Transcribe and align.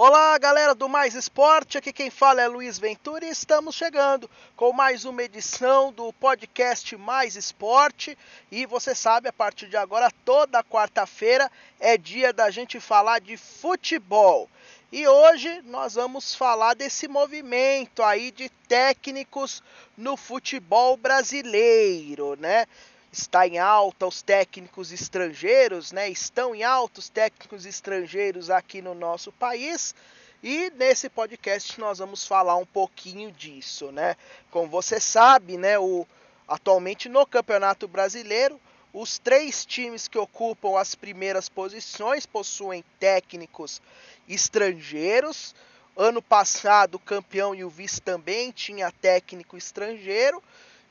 Olá, 0.00 0.38
galera 0.38 0.76
do 0.76 0.88
Mais 0.88 1.16
Esporte, 1.16 1.76
aqui 1.76 1.92
quem 1.92 2.08
fala 2.08 2.40
é 2.40 2.46
Luiz 2.46 2.78
Ventura 2.78 3.24
e 3.24 3.30
estamos 3.30 3.74
chegando 3.74 4.30
com 4.54 4.72
mais 4.72 5.04
uma 5.04 5.24
edição 5.24 5.92
do 5.92 6.12
podcast 6.12 6.96
Mais 6.96 7.34
Esporte. 7.34 8.16
E 8.48 8.64
você 8.64 8.94
sabe, 8.94 9.28
a 9.28 9.32
partir 9.32 9.68
de 9.68 9.76
agora, 9.76 10.08
toda 10.24 10.62
quarta-feira 10.62 11.50
é 11.80 11.98
dia 11.98 12.32
da 12.32 12.48
gente 12.48 12.78
falar 12.78 13.20
de 13.20 13.36
futebol. 13.36 14.48
E 14.92 15.04
hoje 15.08 15.62
nós 15.62 15.94
vamos 15.94 16.32
falar 16.32 16.74
desse 16.74 17.08
movimento 17.08 18.00
aí 18.00 18.30
de 18.30 18.48
técnicos 18.68 19.64
no 19.96 20.16
futebol 20.16 20.96
brasileiro, 20.96 22.36
né? 22.38 22.66
Está 23.12 23.46
em 23.46 23.58
alta 23.58 24.06
os 24.06 24.22
técnicos 24.22 24.92
estrangeiros, 24.92 25.92
né? 25.92 26.08
Estão 26.08 26.54
em 26.54 26.62
alta 26.62 27.00
os 27.00 27.08
técnicos 27.08 27.66
estrangeiros 27.66 28.50
aqui 28.50 28.82
no 28.82 28.94
nosso 28.94 29.32
país. 29.32 29.94
E 30.42 30.70
nesse 30.76 31.08
podcast 31.08 31.80
nós 31.80 31.98
vamos 31.98 32.26
falar 32.26 32.56
um 32.56 32.66
pouquinho 32.66 33.32
disso, 33.32 33.90
né? 33.90 34.16
Como 34.50 34.68
você 34.68 35.00
sabe, 35.00 35.56
né, 35.56 35.78
o 35.78 36.06
atualmente 36.46 37.08
no 37.08 37.26
Campeonato 37.26 37.86
Brasileiro, 37.88 38.58
os 38.92 39.18
três 39.18 39.66
times 39.66 40.08
que 40.08 40.16
ocupam 40.16 40.78
as 40.78 40.94
primeiras 40.94 41.48
posições 41.48 42.24
possuem 42.24 42.82
técnicos 42.98 43.82
estrangeiros. 44.28 45.54
Ano 45.96 46.22
passado, 46.22 46.94
o 46.94 47.00
campeão 47.00 47.54
e 47.54 47.64
o 47.64 47.68
vice 47.68 48.00
também 48.00 48.52
tinha 48.52 48.92
técnico 48.92 49.56
estrangeiro 49.56 50.42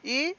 e 0.04 0.36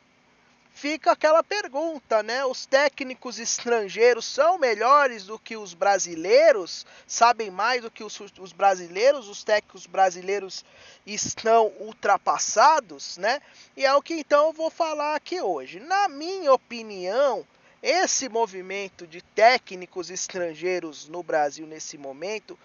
fica 0.78 1.10
aquela 1.10 1.42
pergunta, 1.42 2.22
né? 2.22 2.44
Os 2.44 2.64
técnicos 2.64 3.40
estrangeiros 3.40 4.24
são 4.24 4.58
melhores 4.58 5.26
do 5.26 5.36
que 5.36 5.56
os 5.56 5.74
brasileiros? 5.74 6.86
Sabem 7.04 7.50
mais 7.50 7.82
do 7.82 7.90
que 7.90 8.04
os, 8.04 8.20
os 8.38 8.52
brasileiros? 8.52 9.28
Os 9.28 9.42
técnicos 9.42 9.86
brasileiros 9.86 10.64
estão 11.04 11.72
ultrapassados, 11.80 13.18
né? 13.18 13.42
E 13.76 13.84
é 13.84 13.92
o 13.92 14.00
que 14.00 14.14
então 14.14 14.46
eu 14.46 14.52
vou 14.52 14.70
falar 14.70 15.16
aqui 15.16 15.40
hoje. 15.40 15.80
Na 15.80 16.06
minha 16.06 16.52
opinião, 16.52 17.44
esse 17.82 18.28
movimento 18.28 19.04
de 19.04 19.20
técnicos 19.20 20.10
estrangeiros 20.10 21.08
no 21.08 21.24
Brasil 21.24 21.66
nesse 21.66 21.98
momento 21.98 22.56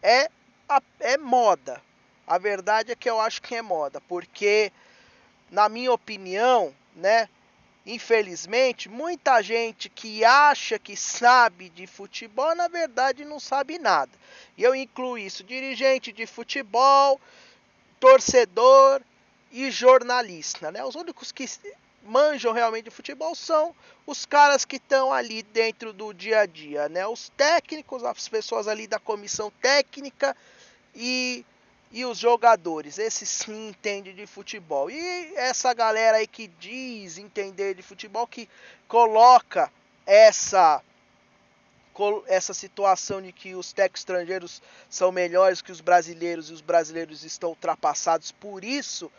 é, 0.00 0.30
é 1.00 1.18
moda. 1.18 1.82
A 2.28 2.38
verdade 2.38 2.92
é 2.92 2.96
que 2.96 3.10
eu 3.10 3.20
acho 3.20 3.42
que 3.42 3.56
é 3.56 3.62
moda, 3.62 4.00
porque 4.02 4.72
na 5.50 5.68
minha 5.68 5.92
opinião, 5.92 6.72
né, 6.94 7.28
Infelizmente, 7.86 8.88
muita 8.88 9.40
gente 9.40 9.88
que 9.88 10.24
acha 10.24 10.76
que 10.76 10.96
sabe 10.96 11.68
de 11.68 11.86
futebol, 11.86 12.52
na 12.56 12.66
verdade 12.66 13.24
não 13.24 13.38
sabe 13.38 13.78
nada. 13.78 14.10
E 14.58 14.64
eu 14.64 14.74
incluo 14.74 15.16
isso: 15.16 15.44
dirigente 15.44 16.10
de 16.10 16.26
futebol, 16.26 17.20
torcedor 18.00 19.00
e 19.52 19.70
jornalista. 19.70 20.72
Né? 20.72 20.84
Os 20.84 20.96
únicos 20.96 21.30
que 21.30 21.48
manjam 22.02 22.52
realmente 22.52 22.86
de 22.86 22.90
futebol 22.90 23.36
são 23.36 23.72
os 24.04 24.26
caras 24.26 24.64
que 24.64 24.76
estão 24.76 25.12
ali 25.12 25.44
dentro 25.44 25.92
do 25.92 26.12
dia 26.12 26.40
a 26.40 26.46
dia, 26.46 26.88
né? 26.88 27.06
Os 27.06 27.28
técnicos, 27.36 28.04
as 28.04 28.28
pessoas 28.28 28.68
ali 28.68 28.86
da 28.86 28.98
comissão 28.98 29.50
técnica 29.60 30.36
e 30.94 31.44
e 31.90 32.04
os 32.04 32.18
jogadores, 32.18 32.98
esses 32.98 33.28
sim 33.28 33.68
entendem 33.68 34.14
de 34.14 34.26
futebol. 34.26 34.90
E 34.90 35.32
essa 35.36 35.72
galera 35.72 36.18
aí 36.18 36.26
que 36.26 36.48
diz 36.48 37.18
entender 37.18 37.74
de 37.74 37.82
futebol, 37.82 38.26
que 38.26 38.48
coloca 38.88 39.70
essa 40.04 40.82
essa 42.26 42.52
situação 42.52 43.22
de 43.22 43.32
que 43.32 43.54
os 43.54 43.72
técnicos 43.72 44.02
estrangeiros 44.02 44.62
são 44.90 45.10
melhores 45.10 45.62
que 45.62 45.72
os 45.72 45.80
brasileiros 45.80 46.50
e 46.50 46.52
os 46.52 46.60
brasileiros 46.60 47.24
estão 47.24 47.48
ultrapassados, 47.48 48.30
por 48.30 48.62
isso 48.62 49.10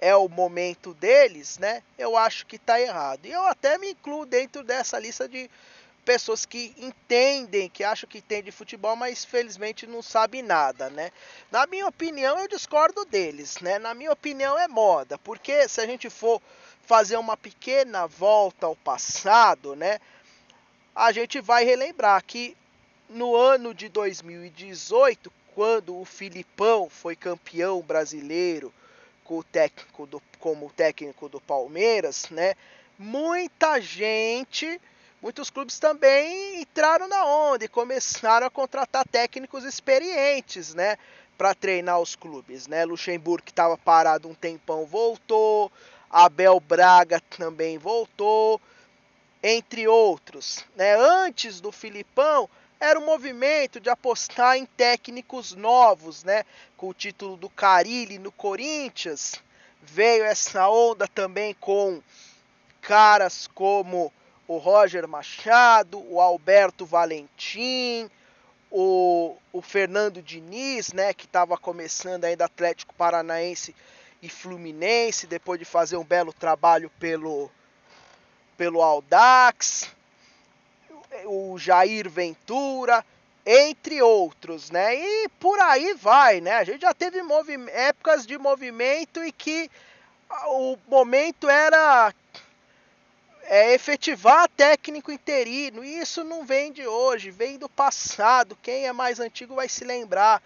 é 0.00 0.16
o 0.16 0.28
momento 0.28 0.92
deles, 0.94 1.58
né? 1.58 1.82
Eu 1.96 2.16
acho 2.16 2.44
que 2.44 2.56
está 2.56 2.80
errado. 2.80 3.24
E 3.24 3.30
eu 3.30 3.46
até 3.46 3.78
me 3.78 3.92
incluo 3.92 4.26
dentro 4.26 4.64
dessa 4.64 4.98
lista 4.98 5.28
de 5.28 5.48
pessoas 6.04 6.44
que 6.44 6.74
entendem, 6.76 7.68
que 7.68 7.82
acham 7.82 8.08
que 8.08 8.18
entendem 8.18 8.44
de 8.44 8.52
futebol, 8.52 8.94
mas 8.94 9.24
felizmente 9.24 9.86
não 9.86 10.02
sabem 10.02 10.42
nada, 10.42 10.90
né? 10.90 11.10
Na 11.50 11.66
minha 11.66 11.86
opinião, 11.86 12.38
eu 12.38 12.46
discordo 12.46 13.04
deles, 13.04 13.58
né? 13.60 13.78
Na 13.78 13.94
minha 13.94 14.12
opinião 14.12 14.58
é 14.58 14.68
moda, 14.68 15.18
porque 15.18 15.68
se 15.68 15.80
a 15.80 15.86
gente 15.86 16.10
for 16.10 16.40
fazer 16.82 17.16
uma 17.16 17.36
pequena 17.36 18.06
volta 18.06 18.66
ao 18.66 18.76
passado, 18.76 19.74
né? 19.74 19.98
A 20.94 21.10
gente 21.10 21.40
vai 21.40 21.64
relembrar 21.64 22.22
que 22.24 22.56
no 23.08 23.34
ano 23.34 23.74
de 23.74 23.88
2018, 23.88 25.32
quando 25.54 25.98
o 25.98 26.04
Filipão 26.04 26.88
foi 26.90 27.16
campeão 27.16 27.80
brasileiro 27.80 28.72
com 29.24 29.38
o 29.38 29.44
técnico 29.44 30.06
do, 30.06 30.22
como 30.38 30.70
técnico 30.70 31.28
do 31.28 31.40
Palmeiras, 31.40 32.28
né? 32.30 32.54
Muita 32.98 33.80
gente 33.80 34.80
muitos 35.24 35.48
clubes 35.48 35.78
também 35.78 36.60
entraram 36.60 37.08
na 37.08 37.24
onda 37.24 37.64
e 37.64 37.68
começaram 37.68 38.46
a 38.46 38.50
contratar 38.50 39.08
técnicos 39.08 39.64
experientes, 39.64 40.74
né? 40.74 40.98
Para 41.38 41.54
treinar 41.54 41.98
os 41.98 42.14
clubes, 42.14 42.66
né? 42.66 42.84
Luxemburgo, 42.84 43.42
que 43.42 43.50
estava 43.50 43.78
parado 43.78 44.28
um 44.28 44.34
tempão, 44.34 44.84
voltou. 44.84 45.72
Abel 46.10 46.60
Braga 46.60 47.22
também 47.38 47.78
voltou, 47.78 48.60
entre 49.42 49.88
outros. 49.88 50.62
Né? 50.76 50.94
Antes 50.94 51.58
do 51.58 51.72
Filipão, 51.72 52.48
era 52.78 53.00
um 53.00 53.06
movimento 53.06 53.80
de 53.80 53.88
apostar 53.88 54.58
em 54.58 54.66
técnicos 54.66 55.54
novos, 55.54 56.22
né? 56.22 56.44
Com 56.76 56.90
o 56.90 56.94
título 56.94 57.38
do 57.38 57.48
Carilli 57.48 58.18
no 58.18 58.30
Corinthians. 58.30 59.36
Veio 59.80 60.22
essa 60.22 60.68
onda 60.68 61.08
também 61.08 61.54
com 61.54 62.02
caras 62.82 63.48
como 63.54 64.12
o 64.46 64.58
Roger 64.58 65.08
Machado, 65.08 66.04
o 66.10 66.20
Alberto 66.20 66.84
Valentim, 66.84 68.10
o, 68.70 69.36
o 69.52 69.62
Fernando 69.62 70.20
Diniz, 70.20 70.92
né, 70.92 71.14
que 71.14 71.26
estava 71.26 71.56
começando 71.56 72.24
ainda 72.24 72.44
Atlético 72.44 72.94
Paranaense 72.94 73.74
e 74.20 74.28
Fluminense, 74.28 75.26
depois 75.26 75.58
de 75.58 75.64
fazer 75.64 75.96
um 75.96 76.04
belo 76.04 76.32
trabalho 76.32 76.90
pelo, 76.98 77.50
pelo 78.56 78.82
Aldax, 78.82 79.90
o 81.26 81.58
Jair 81.58 82.08
Ventura, 82.10 83.04
entre 83.46 84.00
outros, 84.00 84.70
né? 84.70 84.94
E 84.94 85.28
por 85.38 85.60
aí 85.60 85.94
vai, 85.94 86.40
né? 86.40 86.52
A 86.54 86.64
gente 86.64 86.80
já 86.80 86.94
teve 86.94 87.20
épocas 87.70 88.26
de 88.26 88.38
movimento 88.38 89.22
e 89.22 89.30
que 89.30 89.70
o 90.46 90.78
momento 90.88 91.48
era 91.48 92.12
é, 93.46 93.74
efetivar 93.74 94.48
técnico 94.50 95.12
interino. 95.12 95.84
E 95.84 95.98
isso 95.98 96.24
não 96.24 96.44
vem 96.44 96.72
de 96.72 96.86
hoje, 96.86 97.30
vem 97.30 97.58
do 97.58 97.68
passado. 97.68 98.56
Quem 98.62 98.86
é 98.86 98.92
mais 98.92 99.20
antigo 99.20 99.54
vai 99.54 99.68
se 99.68 99.84
lembrar. 99.84 100.42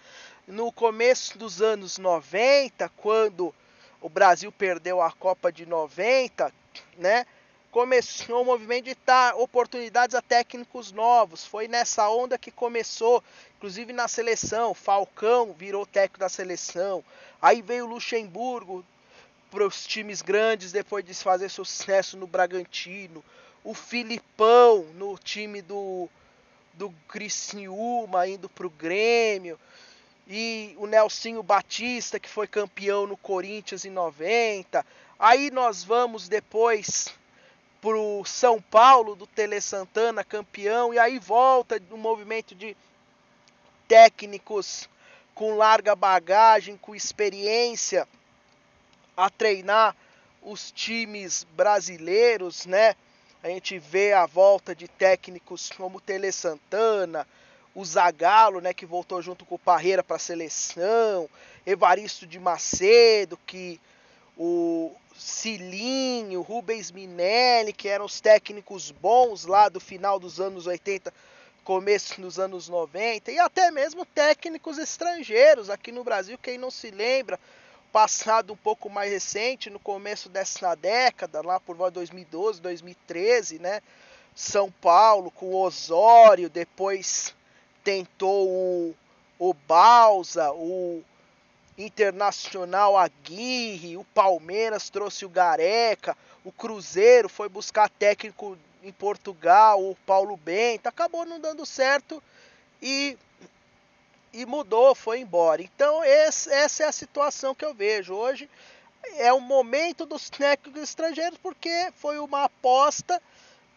No 0.47 0.72
começo 0.72 1.37
dos 1.37 1.60
anos 1.60 1.98
90, 1.98 2.88
quando 2.97 3.54
o 4.00 4.08
Brasil 4.08 4.50
perdeu 4.50 5.03
a 5.03 5.12
Copa 5.12 5.53
de 5.53 5.66
90, 5.66 6.53
né? 6.97 7.26
Começou 7.70 8.42
o 8.42 8.44
movimento 8.47 8.87
de 8.87 8.97
dar 9.04 9.37
oportunidades 9.37 10.14
a 10.14 10.22
técnicos 10.22 10.91
novos. 10.91 11.44
Foi 11.44 11.69
nessa 11.69 12.08
onda 12.08 12.38
que 12.38 12.50
começou, 12.50 13.22
inclusive 13.56 13.92
na 13.92 14.08
seleção. 14.08 14.72
Falcão 14.72 15.53
virou 15.53 15.84
técnico 15.84 16.19
da 16.19 16.31
seleção. 16.31 17.04
Aí 17.42 17.60
veio 17.60 17.84
Luxemburgo, 17.84 18.82
para 19.50 19.66
os 19.66 19.86
times 19.86 20.22
grandes 20.22 20.72
depois 20.72 21.04
de 21.04 21.14
fazer 21.14 21.48
sucesso 21.48 22.16
no 22.16 22.26
Bragantino. 22.26 23.25
O 23.64 23.75
Filipão 23.75 24.84
no 24.94 25.19
time 25.19 25.62
do, 25.62 26.09
do 26.75 26.90
Criciúma 27.08 28.28
indo 28.28 28.49
para 28.49 28.67
o 28.67 28.70
Grêmio. 28.70 29.58
E 30.26 30.75
o 30.76 30.87
Nelsinho 30.87 31.43
Batista, 31.43 32.20
que 32.20 32.28
foi 32.28 32.46
campeão 32.46 33.06
no 33.06 33.17
Corinthians 33.17 33.84
em 33.84 33.90
90. 33.90 34.84
Aí 35.19 35.50
nós 35.50 35.82
vamos 35.82 36.28
depois 36.28 37.08
pro 37.81 38.23
São 38.26 38.61
Paulo 38.61 39.17
do 39.17 39.26
Tele 39.26 39.61
Santana, 39.61 40.23
campeão. 40.23 40.93
E 40.93 40.99
aí 40.99 41.19
volta 41.19 41.81
no 41.90 41.96
movimento 41.96 42.55
de 42.55 42.76
técnicos 43.87 44.88
com 45.34 45.56
larga 45.56 45.96
bagagem, 45.96 46.76
com 46.76 46.94
experiência 46.94 48.06
a 49.19 49.29
treinar 49.29 49.97
os 50.41 50.70
times 50.70 51.44
brasileiros, 51.56 52.67
né? 52.67 52.94
A 53.43 53.49
gente 53.49 53.76
vê 53.76 54.12
a 54.12 54.26
volta 54.26 54.76
de 54.76 54.87
técnicos 54.87 55.70
como 55.76 56.00
Tele 56.00 56.31
Santana, 56.31 57.26
o 57.75 57.85
Zagallo, 57.85 58.61
né, 58.61 58.73
que 58.73 58.87
voltou 58.87 59.20
junto 59.20 59.44
com 59.44 59.56
o 59.56 59.59
Parreira 59.59 60.03
para 60.05 60.17
a 60.17 60.20
seleção, 60.20 61.29
Evaristo 61.67 62.26
de 62.26 62.38
Macedo, 62.38 63.38
que 63.44 63.81
o 64.37 64.93
Cilinho, 65.17 66.41
Rubens 66.41 66.93
Minelli, 66.93 67.73
que 67.73 67.88
eram 67.88 68.05
os 68.05 68.21
técnicos 68.21 68.93
bons 68.93 69.47
lá 69.47 69.69
do 69.69 69.81
final 69.81 70.19
dos 70.21 70.41
anos 70.41 70.67
80, 70.67 71.12
começo 71.64 72.21
dos 72.21 72.38
anos 72.38 72.69
90, 72.69 73.32
e 73.32 73.38
até 73.38 73.71
mesmo 73.73 74.06
técnicos 74.06 74.79
estrangeiros 74.79 75.69
aqui 75.69 75.91
no 75.91 76.05
Brasil, 76.05 76.38
quem 76.38 76.56
não 76.56 76.71
se 76.71 76.91
lembra, 76.91 77.38
passado 77.93 78.52
um 78.52 78.56
pouco 78.56 78.88
mais 78.88 79.11
recente, 79.11 79.70
no 79.70 79.79
começo 79.79 80.29
dessa 80.29 80.75
década, 80.75 81.40
lá 81.43 81.58
por 81.58 81.76
volta 81.76 81.93
de 81.93 81.96
2012, 81.96 82.61
2013, 82.61 83.58
né? 83.58 83.81
São 84.35 84.70
Paulo 84.70 85.31
com 85.31 85.46
o 85.46 85.56
Osório, 85.56 86.49
depois 86.49 87.35
tentou 87.82 88.49
o, 88.49 88.94
o 89.38 89.52
Balsa, 89.52 90.52
o 90.52 91.02
Internacional 91.76 92.96
Aguirre, 92.96 93.96
o 93.96 94.05
Palmeiras 94.05 94.90
trouxe 94.90 95.25
o 95.25 95.29
Gareca, 95.29 96.17
o 96.44 96.52
Cruzeiro 96.52 97.29
foi 97.29 97.49
buscar 97.49 97.88
técnico 97.88 98.58
em 98.82 98.93
Portugal, 98.93 99.82
o 99.82 99.96
Paulo 100.06 100.37
Bento, 100.37 100.87
acabou 100.87 101.25
não 101.25 101.40
dando 101.40 101.64
certo 101.67 102.23
e, 102.81 103.17
e 104.32 104.44
mudou, 104.46 104.94
foi 104.94 105.20
embora. 105.20 105.62
Então 105.62 106.04
esse, 106.04 106.50
essa 106.50 106.84
é 106.84 106.86
a 106.86 106.92
situação 106.92 107.54
que 107.54 107.64
eu 107.64 107.75
vejo 107.75 108.14
hoje. 108.14 108.48
É 109.16 109.32
o 109.32 109.40
momento 109.40 110.04
dos 110.04 110.28
técnicos 110.28 110.82
estrangeiros 110.82 111.38
porque 111.38 111.92
foi 111.96 112.19
uma 112.19 112.44
aposta 112.44 113.22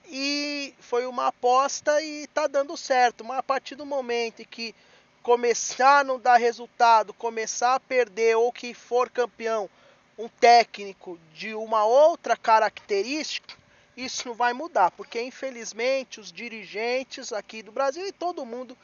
e 0.08 0.74
foi 0.80 1.06
uma 1.06 1.28
aposta 1.28 2.02
e 2.02 2.24
está 2.24 2.48
dando 2.48 2.76
certo. 2.76 3.24
Mas 3.24 3.38
a 3.38 3.44
partir 3.44 3.76
do 3.76 3.86
momento 3.86 4.42
em 4.42 4.46
que 4.46 4.76
começar 5.22 6.00
a 6.00 6.04
não 6.04 6.20
dar 6.20 6.38
resultado, 6.38 7.14
começar 7.14 7.76
a 7.76 7.80
perder 7.80 8.36
ou 8.36 8.52
que 8.52 8.74
for 8.74 9.10
campeão 9.10 9.70
um 10.18 10.28
técnico 10.28 11.20
de 11.34 11.54
uma 11.54 11.86
outra 11.86 12.36
característica, 12.36 13.56
isso 13.96 14.28
não 14.28 14.36
vai 14.36 14.54
mudar, 14.54 14.92
porque 14.92 15.22
infelizmente 15.22 16.20
os 16.20 16.32
dirigentes 16.32 17.34
aqui 17.34 17.62
do 17.62 17.72
Brasil 17.72 18.08
e 18.08 18.12
todo 18.12 18.46
mundo 18.46 18.78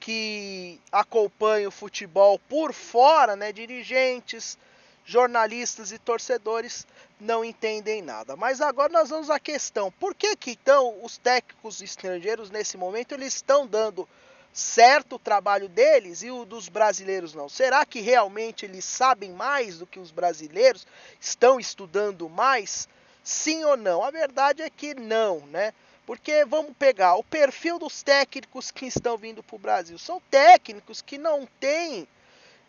que 0.00 0.80
acompanha 0.90 1.68
o 1.68 1.70
futebol 1.70 2.38
por 2.48 2.72
fora, 2.72 3.36
né, 3.36 3.52
dirigentes, 3.52 4.58
jornalistas 5.04 5.92
e 5.92 5.98
torcedores 5.98 6.86
não 7.20 7.44
entendem 7.44 8.00
nada. 8.00 8.34
Mas 8.34 8.60
agora 8.62 8.92
nós 8.92 9.10
vamos 9.10 9.28
à 9.28 9.38
questão: 9.38 9.92
por 9.92 10.14
que 10.14 10.34
que 10.34 10.52
então 10.52 10.98
os 11.02 11.18
técnicos 11.18 11.82
estrangeiros 11.82 12.50
nesse 12.50 12.78
momento 12.78 13.12
eles 13.12 13.34
estão 13.34 13.66
dando 13.66 14.08
certo 14.52 15.16
o 15.16 15.18
trabalho 15.18 15.68
deles 15.68 16.22
e 16.22 16.30
o 16.30 16.44
dos 16.44 16.68
brasileiros 16.68 17.34
não? 17.34 17.48
Será 17.48 17.84
que 17.84 18.00
realmente 18.00 18.64
eles 18.64 18.84
sabem 18.84 19.32
mais 19.32 19.78
do 19.78 19.86
que 19.86 20.00
os 20.00 20.10
brasileiros? 20.10 20.86
Estão 21.20 21.60
estudando 21.60 22.28
mais? 22.28 22.88
Sim 23.22 23.64
ou 23.64 23.76
não? 23.76 24.02
A 24.02 24.10
verdade 24.10 24.62
é 24.62 24.70
que 24.70 24.94
não, 24.94 25.40
né? 25.46 25.74
Porque 26.06 26.44
vamos 26.44 26.76
pegar 26.76 27.14
o 27.14 27.24
perfil 27.24 27.78
dos 27.78 28.02
técnicos 28.02 28.70
que 28.70 28.86
estão 28.86 29.16
vindo 29.16 29.42
para 29.42 29.56
o 29.56 29.58
Brasil. 29.58 29.98
São 29.98 30.20
técnicos 30.30 31.00
que 31.00 31.18
não 31.18 31.46
têm 31.58 32.08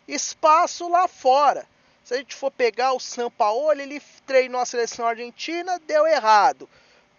espaço 0.06 0.88
lá 0.88 1.08
fora. 1.08 1.66
Se 2.04 2.14
a 2.14 2.16
gente 2.16 2.34
for 2.34 2.50
pegar 2.50 2.92
o 2.92 3.00
Sampaoli, 3.00 3.82
ele 3.82 4.02
treinou 4.26 4.60
a 4.60 4.66
seleção 4.66 5.06
argentina, 5.06 5.80
deu 5.86 6.06
errado. 6.06 6.68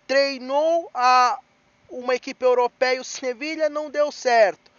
Treinou 0.08 0.90
a 0.94 1.40
uma 1.90 2.16
equipe 2.16 2.44
europeia, 2.44 3.00
o 3.00 3.06
Sevilha, 3.06 3.70
não 3.70 3.90
deu 3.90 4.12
certo. 4.12 4.72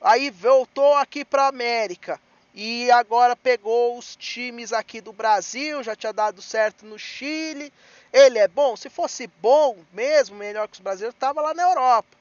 Aí 0.00 0.30
voltou 0.30 0.94
aqui 0.94 1.24
para 1.24 1.44
a 1.44 1.48
América 1.48 2.20
e 2.54 2.90
agora 2.90 3.34
pegou 3.34 3.98
os 3.98 4.14
times 4.14 4.72
aqui 4.72 5.00
do 5.00 5.12
Brasil, 5.12 5.82
já 5.82 5.96
tinha 5.96 6.12
dado 6.12 6.40
certo 6.40 6.86
no 6.86 6.98
Chile. 6.98 7.72
Ele 8.14 8.38
é 8.38 8.46
bom? 8.46 8.76
Se 8.76 8.88
fosse 8.88 9.26
bom 9.26 9.76
mesmo, 9.92 10.36
melhor 10.36 10.68
que 10.68 10.74
os 10.74 10.80
brasileiros, 10.80 11.16
estava 11.16 11.40
lá 11.40 11.52
na 11.52 11.64
Europa. 11.64 12.16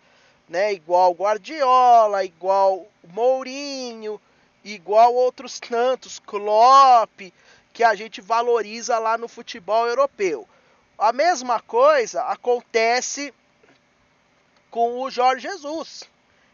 Né? 0.49 0.73
Igual 0.73 1.13
Guardiola, 1.13 2.25
igual 2.25 2.87
Mourinho, 3.09 4.19
igual 4.63 5.13
outros 5.13 5.59
tantos, 5.59 6.17
Klopp, 6.17 7.31
que 7.71 7.83
a 7.83 7.93
gente 7.93 8.21
valoriza 8.21 8.97
lá 8.97 9.19
no 9.19 9.27
futebol 9.27 9.87
europeu. 9.87 10.49
A 10.97 11.13
mesma 11.13 11.59
coisa 11.59 12.23
acontece 12.23 13.31
com 14.71 14.99
o 14.99 15.11
Jorge 15.11 15.47
Jesus. 15.47 16.09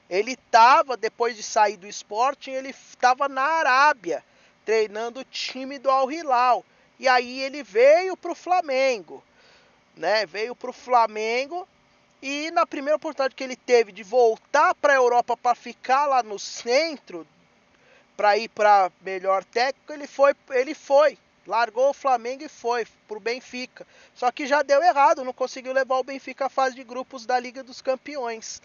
Ele 0.10 0.34
estava, 0.34 0.98
depois 0.98 1.38
de 1.38 1.44
sair 1.44 1.78
do 1.78 1.88
Sporting, 1.88 2.52
ele 2.52 2.72
estava 2.72 3.30
na 3.30 3.44
Arábia, 3.44 4.22
treinando 4.66 5.22
o 5.22 5.26
time 5.26 5.80
do 5.80 5.90
Al 5.90 6.12
Hilal. 6.12 6.66
E 7.00 7.08
aí 7.08 7.42
ele 7.42 7.64
veio 7.64 8.18
para 8.18 8.34
o 8.34 8.36
Flamengo, 8.36 9.24
né? 10.00 10.26
Veio 10.26 10.56
para 10.56 10.70
o 10.70 10.74
Flamengo 10.74 11.68
e 12.22 12.50
na 12.52 12.66
primeira 12.66 12.96
oportunidade 12.96 13.36
que 13.36 13.44
ele 13.44 13.56
teve 13.56 13.92
de 13.92 14.02
voltar 14.02 14.74
para 14.76 14.94
a 14.94 14.96
Europa 14.96 15.38
para 15.38 15.54
ficar 15.54 16.08
lá 16.08 16.24
no 16.24 16.40
centro, 16.40 17.28
para 18.18 18.38
ir 18.38 18.50
para 18.50 18.92
melhor 19.02 19.44
técnico, 19.44 19.94
ele 19.94 20.08
foi, 20.08 20.36
ele 20.52 20.74
foi 20.74 21.18
largou 21.46 21.90
o 21.90 21.94
Flamengo 21.94 22.44
e 22.44 22.50
foi 22.50 22.86
pro 23.08 23.20
Benfica. 23.20 23.86
Só 24.14 24.32
que 24.32 24.46
já 24.46 24.62
deu 24.62 24.84
errado, 24.84 25.24
não 25.24 25.34
conseguiu 25.34 25.74
levar 25.74 25.98
o 25.98 26.04
Benfica 26.04 26.46
à 26.46 26.50
fase 26.50 26.76
de 26.76 26.84
grupos 26.84 27.26
da 27.26 27.40
Liga 27.40 27.64
dos 27.64 27.82
Campeões. 27.82 28.62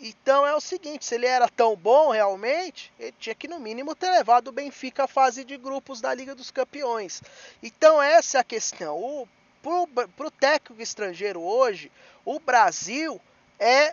Então 0.00 0.46
é 0.46 0.54
o 0.54 0.60
seguinte, 0.60 1.04
se 1.04 1.14
ele 1.14 1.26
era 1.26 1.48
tão 1.48 1.76
bom 1.76 2.10
realmente, 2.10 2.92
ele 2.98 3.14
tinha 3.18 3.34
que 3.34 3.46
no 3.46 3.60
mínimo 3.60 3.94
ter 3.94 4.10
levado 4.10 4.48
o 4.48 4.52
Benfica 4.52 5.04
à 5.04 5.06
fase 5.06 5.44
de 5.44 5.56
grupos 5.56 6.00
da 6.00 6.12
Liga 6.12 6.34
dos 6.34 6.50
Campeões. 6.50 7.22
Então 7.62 8.02
essa 8.02 8.38
é 8.38 8.40
a 8.40 8.44
questão. 8.44 8.96
O, 8.96 9.28
pro, 9.66 10.26
o 10.26 10.30
técnico 10.30 10.80
estrangeiro 10.80 11.40
hoje, 11.40 11.90
o 12.24 12.38
Brasil 12.38 13.20
é 13.58 13.92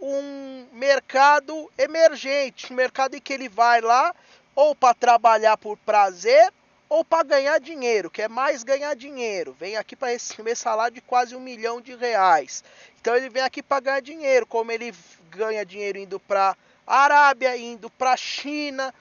um 0.00 0.66
mercado 0.72 1.70
emergente, 1.76 2.72
um 2.72 2.76
mercado 2.76 3.16
em 3.16 3.20
que 3.20 3.32
ele 3.32 3.48
vai 3.48 3.80
lá 3.80 4.14
ou 4.54 4.74
para 4.74 4.94
trabalhar 4.94 5.56
por 5.56 5.76
prazer 5.78 6.52
ou 6.88 7.04
para 7.04 7.24
ganhar 7.24 7.58
dinheiro, 7.58 8.10
quer 8.10 8.28
mais 8.28 8.62
ganhar 8.62 8.94
dinheiro, 8.94 9.56
vem 9.58 9.76
aqui 9.76 9.96
para 9.96 10.08
receber 10.10 10.54
salário 10.54 10.94
de 10.94 11.00
quase 11.00 11.34
um 11.34 11.40
milhão 11.40 11.80
de 11.80 11.96
reais. 11.96 12.62
Então 13.00 13.16
ele 13.16 13.30
vem 13.30 13.42
aqui 13.42 13.62
para 13.62 13.80
ganhar 13.80 14.00
dinheiro, 14.00 14.46
como 14.46 14.70
ele 14.70 14.94
ganha 15.30 15.64
dinheiro 15.64 15.98
indo 15.98 16.20
para 16.20 16.56
Arábia, 16.86 17.56
indo 17.56 17.88
para 17.88 18.16
China, 18.16 18.94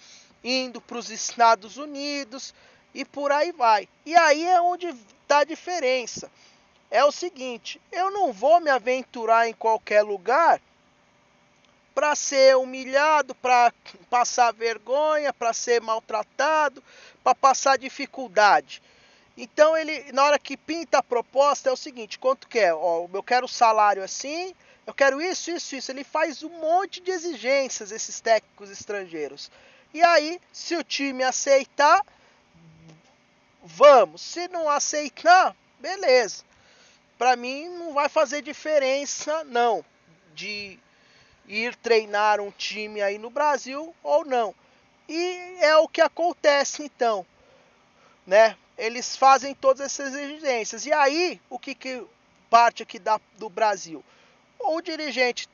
indo 0.44 0.80
para 0.80 0.98
os 0.98 1.10
Estados 1.12 1.78
Unidos 1.78 2.54
e 2.94 3.06
por 3.06 3.32
aí 3.32 3.52
vai. 3.52 3.88
E 4.06 4.16
aí 4.16 4.46
é 4.46 4.62
onde 4.62 4.88
está 4.88 5.40
a 5.40 5.44
diferença. 5.44 6.30
É 6.90 7.04
o 7.06 7.12
seguinte, 7.12 7.80
eu 7.92 8.12
não 8.12 8.34
vou 8.34 8.60
me 8.60 8.70
aventurar 8.70 9.48
em 9.48 9.54
qualquer 9.54 10.02
lugar 10.02 10.62
para 11.96 12.16
ser 12.16 12.58
humilhado, 12.58 13.36
para 13.36 13.74
passar 14.10 14.52
vergonha, 14.52 15.34
para 15.34 15.54
ser 15.54 15.82
maltratado, 15.82 16.84
para 17.24 17.36
passar 17.36 17.78
dificuldade. 17.78 18.82
Então 19.38 19.76
ele, 19.78 20.12
na 20.12 20.24
hora 20.24 20.40
que 20.40 20.58
pinta 20.58 20.98
a 20.98 21.04
proposta, 21.04 21.70
é 21.70 21.72
o 21.72 21.78
seguinte: 21.78 22.20
quanto 22.20 22.48
quer? 22.48 22.74
Ó, 22.74 23.08
eu 23.12 23.24
quero 23.24 23.48
salário 23.48 24.04
assim, 24.04 24.54
eu 24.86 24.94
quero 24.94 25.22
isso, 25.22 25.52
isso, 25.52 25.76
isso. 25.76 25.92
Ele 25.92 26.04
faz 26.04 26.44
um 26.44 26.50
monte 26.50 27.02
de 27.02 27.12
exigências, 27.12 27.92
esses 27.92 28.20
técnicos 28.20 28.70
estrangeiros. 28.70 29.50
E 29.94 30.02
aí, 30.04 30.40
se 30.52 30.76
o 30.76 30.84
time 30.84 31.24
aceitar, 31.24 32.02
vamos. 33.64 34.22
Se 34.22 34.48
não 34.48 34.70
aceitar, 34.70 35.56
beleza. 35.80 36.44
Para 37.18 37.36
mim 37.36 37.70
não 37.70 37.94
vai 37.94 38.10
fazer 38.10 38.42
diferença, 38.42 39.44
não, 39.44 39.86
de 40.34 40.80
ir 41.48 41.76
treinar 41.76 42.40
um 42.40 42.52
time 42.52 43.02
aí 43.02 43.18
no 43.18 43.30
Brasil 43.30 43.96
ou 44.02 44.26
não. 44.26 44.56
E 45.08 45.58
é 45.60 45.76
o 45.78 45.88
que 45.88 46.02
acontece 46.02 46.84
então, 46.84 47.26
né? 48.26 48.58
Eles 48.78 49.16
fazem 49.16 49.54
todas 49.54 49.86
essas 49.86 50.16
exigências. 50.16 50.86
E 50.86 50.94
aí, 50.94 51.40
o 51.50 51.60
que, 51.60 51.76
que 51.76 52.04
parte 52.50 52.82
aqui 52.82 52.98
da, 52.98 53.20
do 53.38 53.50
Brasil? 53.50 54.04
O 54.60 54.82
dirigente 54.82 55.48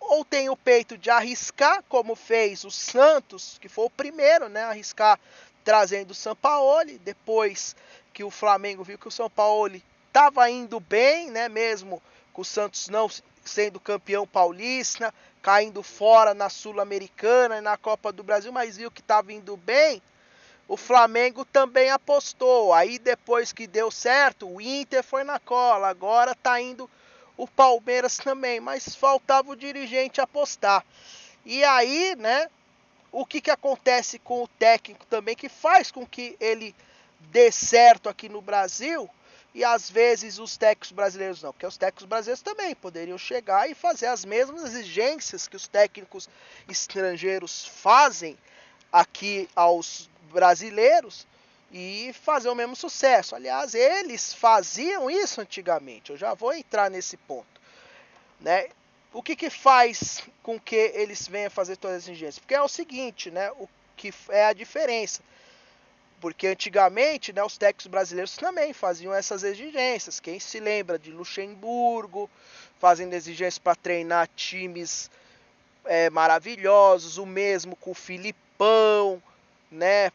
ou 0.00 0.24
tem 0.24 0.48
o 0.48 0.56
peito 0.56 0.96
de 0.96 1.10
arriscar, 1.10 1.82
como 1.88 2.14
fez 2.14 2.64
o 2.64 2.70
Santos, 2.70 3.58
que 3.60 3.68
foi 3.68 3.86
o 3.86 3.90
primeiro, 3.90 4.48
né, 4.48 4.62
arriscar 4.62 5.18
trazendo 5.68 6.12
o 6.12 6.14
Sampaoli, 6.14 6.96
depois 6.96 7.76
que 8.14 8.24
o 8.24 8.30
Flamengo 8.30 8.82
viu 8.82 8.96
que 8.96 9.06
o 9.06 9.10
São 9.10 9.28
Paulo 9.28 9.78
estava 10.06 10.48
indo 10.48 10.80
bem, 10.80 11.30
né, 11.30 11.46
mesmo 11.46 12.02
com 12.32 12.40
o 12.40 12.44
Santos 12.44 12.88
não 12.88 13.06
sendo 13.44 13.78
campeão 13.78 14.26
paulista, 14.26 15.12
caindo 15.42 15.82
fora 15.82 16.32
na 16.32 16.48
Sul-Americana 16.48 17.58
e 17.58 17.60
na 17.60 17.76
Copa 17.76 18.10
do 18.10 18.22
Brasil, 18.22 18.50
mas 18.50 18.78
viu 18.78 18.90
que 18.90 19.02
estava 19.02 19.30
indo 19.30 19.58
bem, 19.58 20.00
o 20.66 20.74
Flamengo 20.74 21.44
também 21.44 21.90
apostou. 21.90 22.72
Aí 22.72 22.98
depois 22.98 23.52
que 23.52 23.66
deu 23.66 23.90
certo, 23.90 24.48
o 24.48 24.62
Inter 24.62 25.04
foi 25.04 25.22
na 25.22 25.38
cola. 25.38 25.88
Agora 25.88 26.32
está 26.32 26.58
indo 26.58 26.88
o 27.36 27.46
Palmeiras 27.46 28.16
também, 28.16 28.58
mas 28.58 28.94
faltava 28.94 29.50
o 29.50 29.56
dirigente 29.56 30.18
apostar. 30.18 30.82
E 31.44 31.62
aí, 31.62 32.16
né, 32.16 32.48
o 33.10 33.24
que, 33.24 33.40
que 33.40 33.50
acontece 33.50 34.18
com 34.18 34.42
o 34.42 34.48
técnico 34.48 35.06
também 35.06 35.34
que 35.34 35.48
faz 35.48 35.90
com 35.90 36.06
que 36.06 36.36
ele 36.40 36.74
dê 37.20 37.50
certo 37.50 38.08
aqui 38.08 38.28
no 38.28 38.40
Brasil 38.40 39.08
e 39.54 39.64
às 39.64 39.90
vezes 39.90 40.38
os 40.38 40.56
técnicos 40.56 40.92
brasileiros 40.92 41.42
não, 41.42 41.52
porque 41.52 41.66
os 41.66 41.76
técnicos 41.76 42.06
brasileiros 42.06 42.42
também 42.42 42.74
poderiam 42.74 43.18
chegar 43.18 43.68
e 43.68 43.74
fazer 43.74 44.06
as 44.06 44.24
mesmas 44.24 44.62
exigências 44.62 45.48
que 45.48 45.56
os 45.56 45.66
técnicos 45.66 46.28
estrangeiros 46.68 47.66
fazem 47.66 48.38
aqui 48.92 49.48
aos 49.56 50.08
brasileiros 50.30 51.26
e 51.72 52.12
fazer 52.22 52.48
o 52.48 52.54
mesmo 52.54 52.76
sucesso. 52.76 53.34
Aliás, 53.34 53.74
eles 53.74 54.32
faziam 54.32 55.10
isso 55.10 55.40
antigamente. 55.40 56.10
Eu 56.10 56.16
já 56.16 56.34
vou 56.34 56.52
entrar 56.52 56.90
nesse 56.90 57.16
ponto, 57.16 57.60
né? 58.40 58.68
O 59.12 59.22
que, 59.22 59.34
que 59.34 59.48
faz 59.48 60.22
com 60.42 60.60
que 60.60 60.76
eles 60.76 61.26
venham 61.26 61.50
fazer 61.50 61.76
todas 61.76 61.98
as 61.98 62.02
exigências? 62.04 62.38
Porque 62.38 62.54
é 62.54 62.62
o 62.62 62.68
seguinte, 62.68 63.30
né? 63.30 63.50
O 63.52 63.68
que 63.96 64.12
é 64.28 64.44
a 64.46 64.52
diferença? 64.52 65.22
Porque 66.20 66.46
antigamente, 66.46 67.32
né, 67.32 67.42
os 67.42 67.56
técnicos 67.56 67.86
brasileiros 67.86 68.36
também 68.36 68.72
faziam 68.72 69.14
essas 69.14 69.44
exigências. 69.44 70.20
Quem 70.20 70.38
se 70.38 70.60
lembra 70.60 70.98
de 70.98 71.10
Luxemburgo, 71.10 72.28
fazendo 72.78 73.14
exigências 73.14 73.58
para 73.58 73.74
treinar 73.74 74.28
times 74.36 75.10
é, 75.84 76.10
maravilhosos, 76.10 77.18
o 77.18 77.24
mesmo 77.24 77.76
com 77.76 77.92
o 77.92 77.94
Filipão, 77.94 79.22
né? 79.70 80.12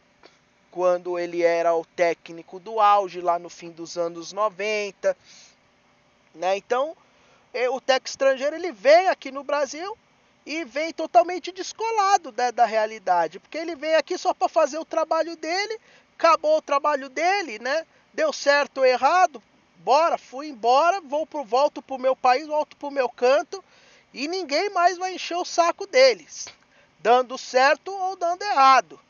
Quando 0.70 1.18
ele 1.18 1.42
era 1.42 1.74
o 1.74 1.84
técnico 1.84 2.60
do 2.60 2.80
auge 2.80 3.20
lá 3.20 3.38
no 3.38 3.48
fim 3.48 3.70
dos 3.70 3.96
anos 3.96 4.32
90, 4.32 5.16
né? 6.34 6.56
Então, 6.56 6.96
o 7.70 7.80
técnico 7.80 8.08
estrangeiro 8.08 8.56
ele 8.56 8.72
vem 8.72 9.08
aqui 9.08 9.30
no 9.30 9.44
Brasil 9.44 9.96
e 10.44 10.64
vem 10.64 10.92
totalmente 10.92 11.52
descolado 11.52 12.32
né, 12.36 12.52
da 12.52 12.66
realidade, 12.66 13.38
porque 13.38 13.56
ele 13.56 13.74
vem 13.74 13.94
aqui 13.94 14.18
só 14.18 14.34
para 14.34 14.48
fazer 14.48 14.78
o 14.78 14.84
trabalho 14.84 15.36
dele, 15.36 15.80
acabou 16.18 16.58
o 16.58 16.62
trabalho 16.62 17.08
dele, 17.08 17.58
né? 17.58 17.86
Deu 18.12 18.32
certo 18.32 18.78
ou 18.78 18.84
errado, 18.84 19.42
bora, 19.78 20.18
fui 20.18 20.48
embora, 20.48 21.00
vou 21.00 21.26
pro, 21.26 21.44
volto 21.44 21.80
pro 21.80 21.98
meu 21.98 22.14
país, 22.14 22.46
volto 22.46 22.76
pro 22.76 22.90
meu 22.90 23.08
canto 23.08 23.64
e 24.12 24.28
ninguém 24.28 24.70
mais 24.70 24.98
vai 24.98 25.14
encher 25.14 25.36
o 25.36 25.44
saco 25.44 25.86
deles, 25.86 26.48
dando 27.00 27.38
certo 27.38 27.92
ou 27.92 28.16
dando 28.16 28.42
errado. 28.42 29.00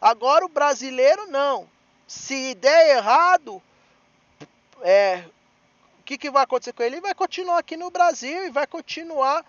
Agora 0.00 0.44
o 0.44 0.48
brasileiro 0.48 1.26
não. 1.26 1.68
Se 2.06 2.54
der 2.54 2.96
errado, 2.96 3.60
é, 4.82 5.24
que, 6.06 6.16
que 6.16 6.30
vai 6.30 6.44
acontecer 6.44 6.72
com 6.72 6.82
ele? 6.82 6.96
Ele 6.96 7.02
vai 7.02 7.14
continuar 7.14 7.58
aqui 7.58 7.76
no 7.76 7.90
Brasil 7.90 8.46
e 8.46 8.50
vai 8.50 8.66
continuar 8.66 9.44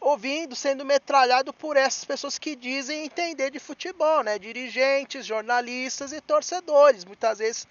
ouvindo, 0.00 0.56
sendo 0.56 0.84
metralhado 0.84 1.52
por 1.52 1.76
essas 1.76 2.04
pessoas 2.04 2.38
que 2.38 2.56
dizem 2.56 3.04
entender 3.04 3.50
de 3.50 3.60
futebol, 3.60 4.24
né? 4.24 4.38
Dirigentes, 4.38 5.24
jornalistas 5.24 6.12
e 6.12 6.20
torcedores, 6.20 7.04
muitas 7.04 7.38
vezes 7.38 7.68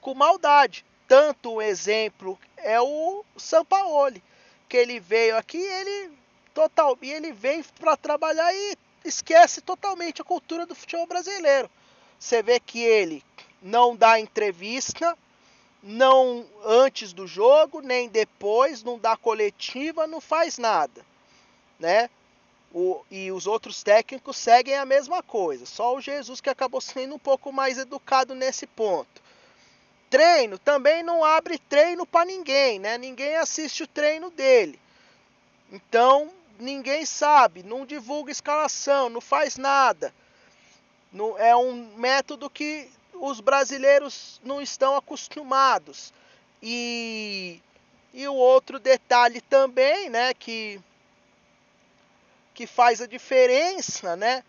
com 0.00 0.12
maldade. 0.14 0.84
Tanto 1.06 1.54
um 1.54 1.62
exemplo 1.62 2.38
é 2.56 2.80
o 2.80 3.24
Sampaoli, 3.36 4.22
que 4.68 4.76
ele 4.76 4.98
veio 4.98 5.36
aqui, 5.36 5.58
ele 5.58 6.12
total 6.52 6.98
e 7.00 7.10
ele 7.10 7.32
vem 7.32 7.62
para 7.80 7.96
trabalhar 7.96 8.52
e 8.52 8.76
esquece 9.04 9.60
totalmente 9.60 10.20
a 10.20 10.24
cultura 10.24 10.66
do 10.66 10.74
futebol 10.74 11.06
brasileiro. 11.06 11.70
Você 12.18 12.42
vê 12.42 12.58
que 12.58 12.80
ele 12.80 13.22
não 13.62 13.96
dá 13.96 14.18
entrevista, 14.18 15.16
não 15.84 16.44
antes 16.64 17.12
do 17.12 17.26
jogo, 17.26 17.80
nem 17.80 18.08
depois, 18.08 18.82
não 18.82 18.98
dá 18.98 19.16
coletiva, 19.16 20.06
não 20.06 20.20
faz 20.20 20.58
nada 20.58 21.04
né? 21.78 22.08
O, 22.72 23.04
e 23.10 23.30
os 23.30 23.46
outros 23.46 23.82
técnicos 23.82 24.36
seguem 24.36 24.76
a 24.76 24.84
mesma 24.84 25.22
coisa. 25.22 25.64
Só 25.64 25.94
o 25.94 26.00
Jesus 26.00 26.40
que 26.40 26.50
acabou 26.50 26.80
sendo 26.82 27.14
um 27.14 27.18
pouco 27.18 27.52
mais 27.52 27.78
educado 27.78 28.34
nesse 28.34 28.66
ponto. 28.66 29.22
Treino 30.10 30.58
também 30.58 31.02
não 31.02 31.24
abre 31.24 31.58
treino 31.58 32.06
para 32.06 32.24
ninguém, 32.24 32.78
né? 32.78 32.98
Ninguém 32.98 33.36
assiste 33.36 33.82
o 33.82 33.86
treino 33.86 34.30
dele. 34.30 34.78
Então 35.72 36.30
ninguém 36.58 37.04
sabe, 37.04 37.64
não 37.64 37.84
divulga 37.84 38.30
escalação, 38.30 39.08
não 39.08 39.20
faz 39.20 39.56
nada. 39.56 40.14
Não, 41.12 41.36
é 41.38 41.54
um 41.54 41.96
método 41.96 42.48
que 42.48 42.88
os 43.20 43.40
brasileiros 43.40 44.40
não 44.44 44.60
estão 44.60 44.96
acostumados. 44.96 46.12
E, 46.62 47.60
e 48.12 48.26
o 48.26 48.34
outro 48.34 48.78
detalhe 48.78 49.40
também, 49.40 50.08
né, 50.08 50.32
que 50.34 50.80
que 52.54 52.66
faz 52.66 53.02
a 53.02 53.06
diferença, 53.06 54.14
né? 54.16 54.44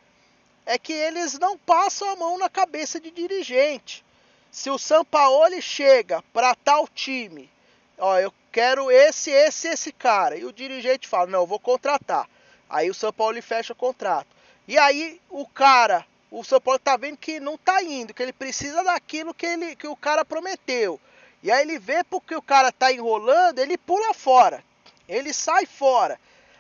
É 0.66 0.78
que 0.78 0.94
eles 0.94 1.38
não 1.40 1.58
passam 1.58 2.08
a 2.10 2.16
mão 2.16 2.38
na 2.38 2.50
cabeça 2.50 3.00
de 3.00 3.10
dirigente. 3.10 4.06
Se 4.52 4.70
o 4.70 4.78
Sampaoli 4.78 5.62
chega 5.62 6.24
para 6.32 6.56
tal 6.56 6.88
time, 6.88 7.50
ó, 7.98 8.18
eu 8.20 8.34
quero 8.52 8.90
esse, 8.90 9.32
esse, 9.32 9.68
esse 9.68 9.92
cara, 9.92 10.38
e 10.38 10.46
o 10.46 10.54
dirigente 10.54 11.08
fala, 11.08 11.28
não, 11.28 11.42
eu 11.42 11.48
vou 11.48 11.60
contratar. 11.60 12.30
Aí 12.70 12.90
o 12.90 12.94
São 12.94 13.12
Paulo 13.12 13.42
fecha 13.42 13.74
o 13.74 13.76
contrato. 13.76 14.28
E 14.68 14.78
aí 14.78 15.20
o 15.30 15.46
cara, 15.46 16.06
o 16.32 16.44
São 16.44 16.60
Paulo 16.60 16.80
tá 16.80 16.98
vendo 16.98 17.18
que 17.18 17.40
não 17.40 17.58
tá 17.58 17.82
indo, 17.84 18.14
que 18.14 18.22
ele 18.22 18.34
precisa 18.34 18.84
daquilo 18.84 19.34
que, 19.34 19.46
ele, 19.46 19.76
que 19.76 19.88
o 19.88 19.96
cara 19.96 20.26
prometeu. 20.26 21.00
E 21.42 21.52
aí 21.52 21.62
ele 21.62 21.78
vê 21.78 22.04
porque 22.04 22.36
o 22.36 22.42
cara 22.42 22.72
tá 22.72 22.92
enrolando, 22.92 23.60
ele 23.60 23.78
pula 23.78 24.14
fora. 24.14 24.64
Ele 25.08 25.32
sai 25.32 25.66
fora. 25.66 26.20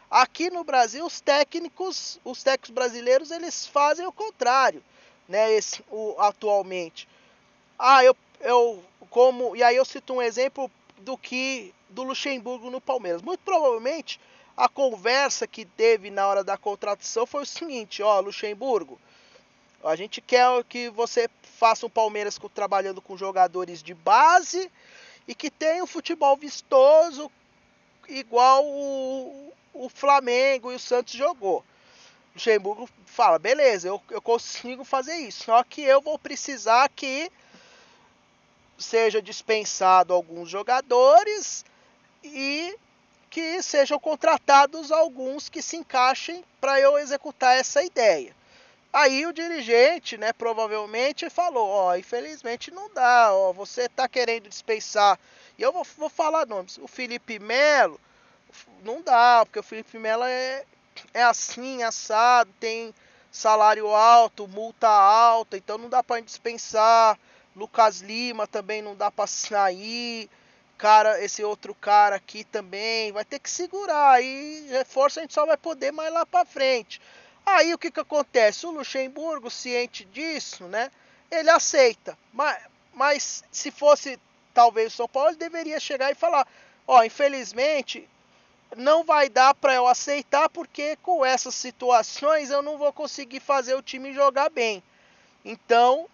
Aqui 0.10 0.50
no 0.52 0.64
Brasil, 0.64 1.06
os 1.06 1.20
técnicos, 1.20 2.20
os 2.24 2.44
técnicos 2.44 2.70
brasileiros, 2.70 3.32
eles 3.32 3.66
fazem 3.66 4.06
o 4.06 4.12
contrário, 4.12 4.84
né? 5.28 5.52
Esse, 5.54 5.84
o, 5.90 6.16
atualmente. 6.20 7.08
Ah, 7.78 8.04
eu, 8.04 8.16
eu 8.42 8.84
como 9.10 9.56
e 9.56 9.64
aí 9.64 9.76
eu 9.76 9.86
cito 9.86 10.14
um 10.14 10.22
exemplo 10.22 10.70
do 11.00 11.18
que 11.18 11.74
do 11.90 12.04
Luxemburgo 12.04 12.70
no 12.70 12.80
Palmeiras. 12.80 13.22
Muito 13.22 13.40
provavelmente 13.42 14.20
a 14.56 14.70
conversa 14.70 15.48
que 15.48 15.66
teve 15.66 16.10
na 16.10 16.28
hora 16.28 16.44
da 16.44 16.58
contratação 16.58 17.26
foi 17.26 17.44
o 17.44 17.46
seguinte, 17.46 18.02
ó, 18.02 18.20
Luxemburgo, 18.20 19.00
a 19.86 19.96
gente 19.96 20.20
quer 20.20 20.64
que 20.64 20.90
você 20.90 21.30
faça 21.44 21.86
um 21.86 21.90
Palmeiras 21.90 22.40
trabalhando 22.54 23.02
com 23.02 23.16
jogadores 23.16 23.84
de 23.84 23.94
base 23.94 24.72
e 25.28 25.36
que 25.36 25.50
tenha 25.50 25.84
um 25.84 25.88
futebol 25.88 26.36
vistoso 26.36 27.32
igual 28.10 28.66
o, 28.66 29.54
o 29.74 29.90
Flamengo 29.90 30.72
e 30.72 30.76
o 30.76 30.80
Santos 30.80 31.14
jogou. 31.14 31.64
Luxemburgo 32.34 32.90
fala, 33.06 33.40
beleza, 33.40 33.88
eu, 33.88 34.02
eu 34.10 34.22
consigo 34.22 34.84
fazer 34.84 35.16
isso. 35.16 35.46
Só 35.46 35.64
que 35.64 35.82
eu 35.82 36.02
vou 36.02 36.18
precisar 36.20 36.90
que 36.90 37.32
seja 38.78 39.22
dispensado 39.22 40.14
alguns 40.14 40.50
jogadores 40.50 41.64
e 42.24 42.76
que 43.30 43.62
sejam 43.62 44.00
contratados 44.00 44.92
alguns 44.92 45.48
que 45.48 45.62
se 45.62 45.78
encaixem 45.78 46.44
para 46.60 46.80
eu 46.80 46.98
executar 46.98 47.56
essa 47.56 47.84
ideia. 47.84 48.36
Aí 48.96 49.26
o 49.26 49.34
dirigente, 49.34 50.18
né, 50.18 50.32
provavelmente 50.32 51.30
falou, 51.30 51.68
ó, 51.68 51.98
infelizmente 51.98 52.72
não 52.72 52.90
dá, 52.94 53.34
ó, 53.34 53.52
você 53.52 53.88
está 53.88 54.08
querendo 54.08 54.48
dispensar. 54.48 55.20
E 55.58 55.62
eu 55.62 55.74
vou, 55.74 55.86
vou 55.98 56.08
falar 56.08 56.46
nomes. 56.46 56.78
O 56.78 56.88
Felipe 56.88 57.38
Melo, 57.38 58.00
não 58.86 59.02
dá, 59.02 59.42
porque 59.46 59.60
o 59.60 59.64
Felipe 59.64 60.00
Melo 60.00 60.24
é, 60.24 60.64
é 61.14 61.24
assim, 61.24 61.84
assado, 61.84 62.50
tem 62.58 62.96
salário 63.30 63.90
alto, 63.90 64.48
multa 64.48 64.88
alta, 64.88 65.58
então 65.58 65.78
não 65.78 65.90
dá 65.90 66.02
para 66.02 66.22
dispensar. 66.22 67.20
Lucas 67.54 68.00
Lima 68.00 68.48
também 68.48 68.82
não 68.82 68.96
dá 68.96 69.12
para 69.12 69.28
sair. 69.28 70.30
Cara, 70.78 71.22
esse 71.22 71.44
outro 71.44 71.76
cara 71.76 72.16
aqui 72.16 72.46
também 72.46 73.12
vai 73.12 73.26
ter 73.26 73.40
que 73.40 73.50
segurar. 73.50 74.12
Aí 74.12 74.68
reforço 74.70 75.20
a 75.20 75.24
gente 75.24 75.34
só 75.34 75.46
vai 75.46 75.58
poder 75.58 75.92
mais 75.92 76.14
lá 76.14 76.26
para 76.26 76.46
frente. 76.46 77.02
Aí 77.46 77.74
o 77.74 77.78
que 77.78 77.92
que 77.92 78.00
acontece? 78.00 78.66
O 78.66 78.72
Luxemburgo, 78.72 79.52
ciente 79.52 80.04
disso, 80.06 80.66
né? 80.66 80.92
Ele 81.30 81.50
aceita. 81.50 82.18
Mas, 82.34 82.58
mas 82.94 83.44
se 83.52 83.70
fosse 83.72 84.20
talvez 84.54 84.94
o 84.94 84.96
São 84.96 85.08
Paulo, 85.08 85.30
ele 85.30 85.38
deveria 85.38 85.80
chegar 85.80 86.12
e 86.12 86.16
falar: 86.16 86.48
ó, 86.88 87.04
infelizmente 87.04 88.10
não 88.76 89.04
vai 89.04 89.30
dar 89.30 89.54
para 89.54 89.74
eu 89.74 89.88
aceitar 89.88 90.50
porque 90.50 90.98
com 90.98 91.26
essas 91.26 91.56
situações 91.56 92.50
eu 92.50 92.62
não 92.62 92.78
vou 92.78 92.92
conseguir 92.92 93.40
fazer 93.40 93.76
o 93.76 93.82
time 93.82 94.14
jogar 94.14 94.50
bem. 94.50 94.84
Então 95.44 96.08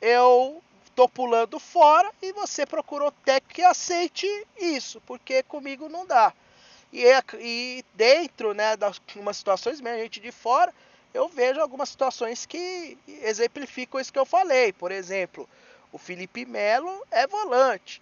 eu 0.00 0.62
tô 0.94 1.08
pulando 1.08 1.58
fora 1.58 2.10
e 2.22 2.32
você 2.32 2.64
procurou 2.64 3.12
técnico 3.24 3.54
que 3.54 3.62
aceite 3.62 4.26
isso, 4.58 5.00
porque 5.06 5.42
comigo 5.42 5.88
não 5.88 6.06
dá. 6.06 6.32
E, 6.92 7.04
é, 7.06 7.22
e 7.38 7.84
dentro 7.94 8.54
né, 8.54 8.76
das 8.76 9.00
umas 9.16 9.36
situações, 9.36 9.80
mesmo, 9.80 10.00
gente 10.00 10.20
de 10.20 10.32
fora, 10.32 10.72
eu 11.12 11.28
vejo 11.28 11.60
algumas 11.60 11.88
situações 11.88 12.46
que 12.46 12.96
exemplificam 13.06 14.00
isso 14.00 14.12
que 14.12 14.18
eu 14.18 14.26
falei. 14.26 14.72
Por 14.72 14.90
exemplo, 14.92 15.48
o 15.92 15.98
Felipe 15.98 16.44
Melo 16.44 17.04
é 17.10 17.26
volante. 17.26 18.00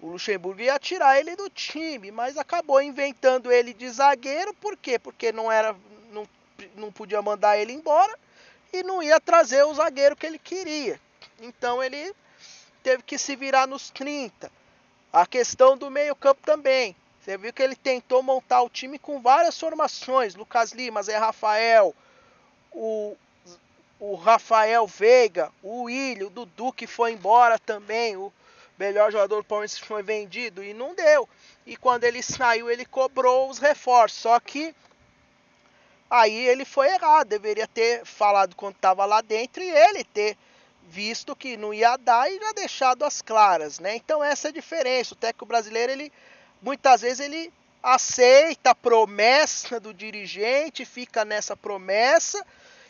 O 0.00 0.08
Luxemburgo 0.08 0.62
ia 0.62 0.78
tirar 0.78 1.18
ele 1.20 1.36
do 1.36 1.50
time, 1.50 2.10
mas 2.10 2.38
acabou 2.38 2.80
inventando 2.80 3.52
ele 3.52 3.74
de 3.74 3.88
zagueiro, 3.90 4.54
por 4.54 4.76
quê? 4.76 4.98
Porque 4.98 5.30
não 5.30 5.52
era 5.52 5.76
não, 6.10 6.26
não 6.74 6.90
podia 6.90 7.20
mandar 7.20 7.58
ele 7.58 7.72
embora 7.72 8.18
e 8.72 8.82
não 8.82 9.02
ia 9.02 9.20
trazer 9.20 9.62
o 9.64 9.74
zagueiro 9.74 10.16
que 10.16 10.26
ele 10.26 10.38
queria. 10.38 10.98
Então 11.40 11.82
ele 11.82 12.14
teve 12.82 13.02
que 13.02 13.18
se 13.18 13.36
virar 13.36 13.66
nos 13.66 13.90
30. 13.90 14.50
A 15.12 15.26
questão 15.26 15.76
do 15.76 15.90
meio-campo 15.90 16.40
também. 16.44 16.96
Você 17.30 17.38
viu 17.38 17.52
que 17.52 17.62
ele 17.62 17.76
tentou 17.76 18.24
montar 18.24 18.60
o 18.60 18.68
time 18.68 18.98
com 18.98 19.20
várias 19.20 19.56
formações. 19.56 20.34
Lucas 20.34 20.72
Lima, 20.72 21.00
Zé 21.00 21.16
Rafael, 21.16 21.94
o, 22.72 23.16
o 24.00 24.16
Rafael 24.16 24.84
Veiga, 24.84 25.52
o 25.62 25.82
William, 25.82 26.26
o 26.26 26.30
Dudu 26.30 26.72
que 26.72 26.88
foi 26.88 27.12
embora 27.12 27.56
também, 27.56 28.16
o 28.16 28.32
melhor 28.76 29.12
jogador 29.12 29.36
do 29.36 29.44
Palmeiras 29.44 29.78
foi 29.78 30.02
vendido 30.02 30.64
e 30.64 30.74
não 30.74 30.92
deu. 30.92 31.28
E 31.64 31.76
quando 31.76 32.02
ele 32.02 32.20
saiu, 32.20 32.68
ele 32.68 32.84
cobrou 32.84 33.48
os 33.48 33.58
reforços. 33.58 34.22
Só 34.22 34.40
que 34.40 34.74
aí 36.10 36.48
ele 36.48 36.64
foi 36.64 36.88
errado. 36.88 37.28
Deveria 37.28 37.68
ter 37.68 38.04
falado 38.04 38.56
quando 38.56 38.74
estava 38.74 39.04
lá 39.04 39.20
dentro 39.20 39.62
e 39.62 39.70
ele 39.70 40.02
ter 40.02 40.36
visto 40.88 41.36
que 41.36 41.56
não 41.56 41.72
ia 41.72 41.96
dar 41.96 42.28
e 42.28 42.40
já 42.40 42.52
deixado 42.54 43.04
as 43.04 43.22
claras, 43.22 43.78
né? 43.78 43.94
Então 43.94 44.20
essa 44.20 44.48
é 44.48 44.50
a 44.50 44.52
diferença. 44.52 45.14
O 45.14 45.16
técnico 45.16 45.46
brasileiro, 45.46 45.92
ele 45.92 46.12
muitas 46.62 47.02
vezes 47.02 47.20
ele 47.20 47.52
aceita 47.82 48.70
a 48.70 48.74
promessa 48.74 49.80
do 49.80 49.94
dirigente, 49.94 50.84
fica 50.84 51.24
nessa 51.24 51.56
promessa 51.56 52.44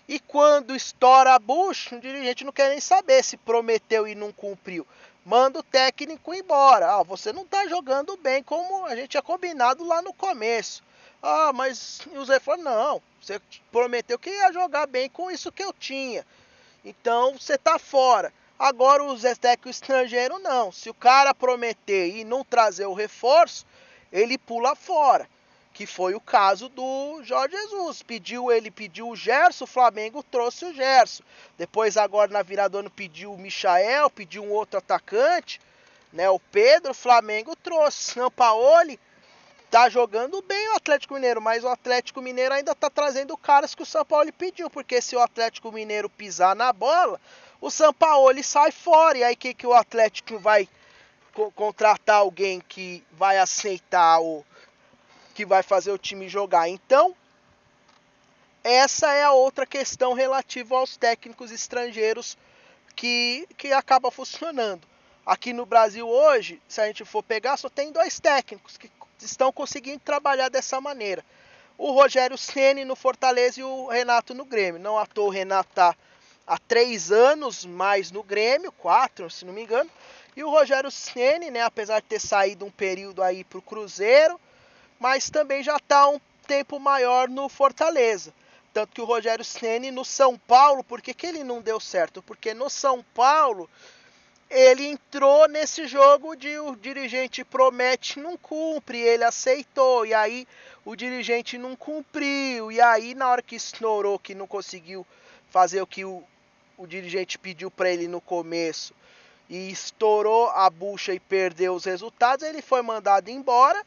e 0.09 0.19
quando 0.19 0.75
estoura 0.75 1.35
a 1.35 1.39
bucha, 1.39 1.95
o 1.95 2.01
dirigente 2.01 2.45
não 2.45 2.53
quer 2.53 2.71
nem 2.71 2.81
saber 2.81 3.23
se 3.23 3.37
prometeu 3.37 4.09
e 4.09 4.15
não 4.17 4.33
cumpriu. 4.33 4.85
Manda 5.25 5.61
o 5.61 5.63
técnico 5.63 6.35
embora. 6.35 6.95
Ah, 6.97 7.03
você 7.05 7.33
não 7.33 7.43
está 7.43 7.69
jogando 7.69 8.17
bem 8.17 8.43
como 8.43 8.87
a 8.87 8.97
gente 8.97 9.11
tinha 9.11 9.23
combinado 9.23 9.85
lá 9.85 10.03
no 10.03 10.13
começo. 10.13 10.83
Ah, 11.23 11.53
mas 11.53 12.01
o 12.13 12.25
Zé 12.25 12.41
falou, 12.41 12.65
não, 12.65 13.03
você 13.21 13.41
prometeu 13.71 14.19
que 14.19 14.31
ia 14.31 14.53
jogar 14.53 14.87
bem 14.87 15.09
com 15.09 15.31
isso 15.31 15.53
que 15.53 15.63
eu 15.63 15.73
tinha. 15.73 16.27
Então 16.85 17.39
você 17.39 17.55
está 17.55 17.79
fora. 17.79 18.33
Agora 18.61 19.03
o 19.03 19.17
Zé 19.17 19.35
técnico 19.35 19.71
estrangeiro 19.71 20.39
não. 20.39 20.71
Se 20.71 20.91
o 20.91 20.95
cara 20.95 21.35
prometer 21.35 22.15
e 22.15 22.25
não 22.25 22.45
trazer 22.45 22.85
o 22.85 22.93
reforço, 22.93 23.65
ele 24.13 24.37
pula 24.37 24.77
fora 24.77 25.27
que 25.73 25.87
foi 25.87 26.15
o 26.15 26.21
caso 26.21 26.69
do 26.69 27.23
Jorge 27.23 27.57
Jesus. 27.57 28.03
Pediu 28.03 28.53
ele 28.53 28.71
pediu 28.71 29.09
o 29.09 29.17
Gerson, 29.17 29.65
o 29.65 29.67
Flamengo 29.67 30.23
trouxe 30.23 30.67
o 30.67 30.75
Gerson. 30.75 31.23
Depois 31.57 31.97
agora 31.97 32.31
na 32.31 32.43
virada 32.43 32.69
do 32.69 32.79
ano 32.81 32.91
pediu 32.91 33.33
o 33.33 33.39
Michael, 33.39 34.11
pediu 34.11 34.45
um 34.45 34.51
outro 34.51 34.77
atacante, 34.77 35.59
né, 36.13 36.29
o 36.29 36.39
Pedro, 36.39 36.91
o 36.91 36.95
Flamengo 36.95 37.57
trouxe 37.57 38.13
Sampaoli. 38.13 39.01
Tá 39.71 39.89
jogando 39.89 40.43
bem 40.43 40.69
o 40.69 40.77
Atlético 40.77 41.15
Mineiro, 41.15 41.41
mas 41.41 41.65
o 41.65 41.69
Atlético 41.69 42.21
Mineiro 42.21 42.53
ainda 42.53 42.75
tá 42.75 42.91
trazendo 42.91 43.35
caras 43.39 43.75
que 43.75 43.83
o 43.83 43.87
São 43.87 44.05
Paulo 44.05 44.31
pediu, 44.33 44.69
porque 44.69 45.01
se 45.01 45.17
o 45.17 45.21
Atlético 45.21 45.73
Mineiro 45.73 46.11
pisar 46.11 46.55
na 46.55 46.73
bola, 46.75 47.19
o 47.61 47.71
São 47.71 47.93
Paulo 47.93 48.43
sai 48.43 48.71
fora. 48.71 49.19
E 49.19 49.25
aí 49.25 49.37
que 49.37 49.55
que 49.55 49.67
o 49.67 49.75
Atlético 49.75 50.39
vai 50.39 50.69
co 51.33 51.51
contratar 51.53 52.17
alguém 52.17 52.61
que 52.61 53.05
vai 53.13 53.39
aceitar 53.39 54.21
o 54.21 54.45
que 55.35 55.45
vai 55.45 55.63
fazer 55.63 55.93
o 55.93 55.99
time 55.99 56.29
jogar. 56.29 56.69
Então, 56.69 57.15
essa 58.63 59.13
é 59.13 59.23
a 59.23 59.33
outra 59.33 59.65
questão 59.65 60.13
relativa 60.13 60.77
aos 60.77 60.97
técnicos 60.97 61.51
estrangeiros 61.51 62.37
que, 62.95 63.49
que 63.57 63.73
acaba 63.73 64.11
funcionando. 64.11 64.87
Aqui 65.25 65.53
no 65.53 65.65
Brasil 65.65 66.09
hoje, 66.09 66.61
se 66.69 66.81
a 66.81 66.87
gente 66.87 67.05
for 67.05 67.23
pegar, 67.23 67.57
só 67.57 67.69
tem 67.69 67.93
dois 67.93 68.19
técnicos 68.19 68.77
que 68.77 68.91
estão 69.21 69.53
conseguindo 69.53 70.01
trabalhar 70.01 70.49
dessa 70.49 70.81
maneira. 70.81 71.25
O 71.79 71.93
Rogério 71.93 72.37
Ceni 72.37 72.85
no 72.85 72.97
Fortaleza 72.97 73.61
e 73.61 73.65
o 73.65 73.87
Renato 73.87 74.35
no 74.35 74.45
Grêmio. 74.45 74.81
Não 74.81 74.99
à 74.99 75.07
toa 75.07 75.29
o 75.29 75.31
Renato 75.31 75.71
está 75.71 75.97
há 76.51 76.59
três 76.59 77.13
anos 77.13 77.65
mais 77.65 78.11
no 78.11 78.25
Grêmio, 78.25 78.73
quatro, 78.73 79.31
se 79.31 79.45
não 79.45 79.53
me 79.53 79.63
engano. 79.63 79.89
E 80.37 80.43
o 80.43 80.51
Rogério 80.51 80.91
Ceni, 80.91 81.49
né, 81.49 81.63
apesar 81.63 82.01
de 82.01 82.09
ter 82.09 82.21
saído 82.21 82.65
um 82.65 82.71
período 82.73 83.23
aí 83.23 83.45
para 83.45 83.61
o 83.61 83.63
Cruzeiro, 83.63 84.39
mas 84.99 85.31
também 85.31 85.63
já 85.63 85.77
está 85.77 86.09
um 86.09 86.21
tempo 86.49 86.81
maior 86.81 87.29
no 87.29 87.49
Fortaleza. 87.49 88.35
Tanto 88.73 88.93
que 88.93 89.01
o 89.01 89.05
Rogério 89.05 89.45
Ceni 89.45 89.93
no 89.93 90.05
São 90.05 90.37
Paulo, 90.37 90.83
por 90.83 91.01
que, 91.01 91.15
que 91.15 91.25
ele 91.25 91.45
não 91.45 91.63
deu 91.63 91.79
certo? 91.79 92.21
Porque 92.21 92.53
no 92.53 92.69
São 92.69 93.01
Paulo 93.15 93.71
ele 94.51 94.85
entrou 94.85 95.47
nesse 95.47 95.87
jogo 95.87 96.35
de 96.35 96.59
o 96.59 96.75
dirigente 96.75 97.45
promete 97.45 98.19
não 98.19 98.37
cumpre, 98.37 98.99
ele 98.99 99.23
aceitou, 99.23 100.05
e 100.05 100.13
aí 100.13 100.49
o 100.85 100.97
dirigente 100.97 101.57
não 101.57 101.77
cumpriu, 101.77 102.73
e 102.73 102.81
aí 102.81 103.15
na 103.15 103.29
hora 103.29 103.41
que 103.41 103.55
estourou, 103.55 104.19
que 104.19 104.35
não 104.35 104.49
conseguiu 104.49 105.07
fazer 105.49 105.81
o 105.81 105.87
que 105.87 106.05
o, 106.05 106.25
o 106.81 106.87
dirigente 106.87 107.39
pediu 107.39 107.71
para 107.71 107.91
ele 107.91 108.09
no 108.09 108.23
começo, 108.23 108.95
e 109.51 109.71
estourou 109.71 110.49
a 110.51 110.71
bucha 110.71 111.13
e 111.13 111.21
perdeu 111.21 111.75
os 111.75 111.85
resultados, 111.85 112.47
ele 112.47 112.63
foi 112.63 112.81
mandado 112.81 113.29
embora 113.29 113.85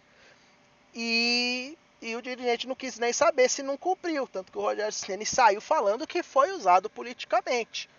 e, 0.94 1.76
e 2.02 2.16
o 2.16 2.22
dirigente 2.22 2.68
não 2.68 2.76
quis 2.76 3.00
nem 3.00 3.12
saber 3.12 3.50
se 3.50 3.64
não 3.64 3.78
cumpriu. 3.78 4.28
Tanto 4.28 4.52
que 4.52 4.58
o 4.58 4.62
Rogério 4.62 4.92
Ceni 4.92 5.26
saiu 5.26 5.60
falando 5.60 6.06
que 6.06 6.22
foi 6.22 6.52
usado 6.52 6.90
politicamente. 6.90 7.90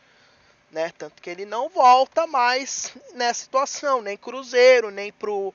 Né? 0.71 0.93
Tanto 0.97 1.21
que 1.21 1.31
ele 1.31 1.47
não 1.47 1.69
volta 1.69 2.27
mais 2.27 2.93
nessa 3.15 3.41
situação, 3.41 4.03
nem 4.03 4.17
Cruzeiro, 4.17 4.91
nem 4.91 5.11
pro, 5.11 5.53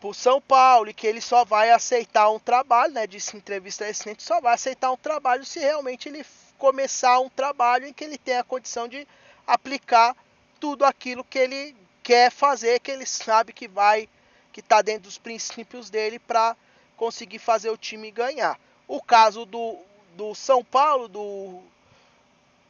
pro 0.00 0.12
São 0.12 0.40
Paulo, 0.40 0.90
e 0.90 0.94
que 0.94 1.06
ele 1.06 1.20
só 1.20 1.44
vai 1.44 1.70
aceitar 1.70 2.28
um 2.30 2.40
trabalho, 2.40 2.92
né? 2.92 3.06
Disse 3.06 3.36
em 3.36 3.38
entrevista 3.38 3.84
recente, 3.84 4.22
só 4.22 4.40
vai 4.40 4.54
aceitar 4.54 4.90
um 4.90 4.96
trabalho 4.96 5.44
se 5.44 5.60
realmente 5.60 6.08
ele 6.08 6.24
começar 6.58 7.18
um 7.20 7.28
trabalho 7.28 7.86
em 7.86 7.92
que 7.92 8.04
ele 8.04 8.18
tenha 8.18 8.40
a 8.40 8.44
condição 8.44 8.88
de 8.88 9.06
aplicar 9.46 10.16
tudo 10.58 10.84
aquilo 10.84 11.24
que 11.24 11.38
ele 11.38 11.76
quer 12.02 12.30
fazer, 12.30 12.80
que 12.80 12.90
ele 12.90 13.06
sabe 13.06 13.52
que 13.52 13.68
vai 13.68 14.08
que 14.52 14.60
está 14.60 14.80
dentro 14.80 15.02
dos 15.02 15.18
princípios 15.18 15.90
dele 15.90 16.18
para 16.18 16.56
conseguir 16.96 17.40
fazer 17.40 17.70
o 17.70 17.76
time 17.76 18.08
ganhar. 18.12 18.58
O 18.86 19.02
caso 19.02 19.44
do, 19.44 19.76
do 20.16 20.32
São 20.32 20.62
Paulo, 20.62 21.08
do, 21.08 21.60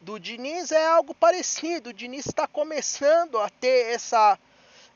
do 0.00 0.18
Diniz, 0.18 0.72
é 0.72 0.86
algo 0.86 1.14
parecido. 1.14 1.90
O 1.90 1.92
Diniz 1.92 2.26
está 2.26 2.46
começando 2.46 3.38
a 3.38 3.50
ter 3.50 3.92
essa, 3.92 4.38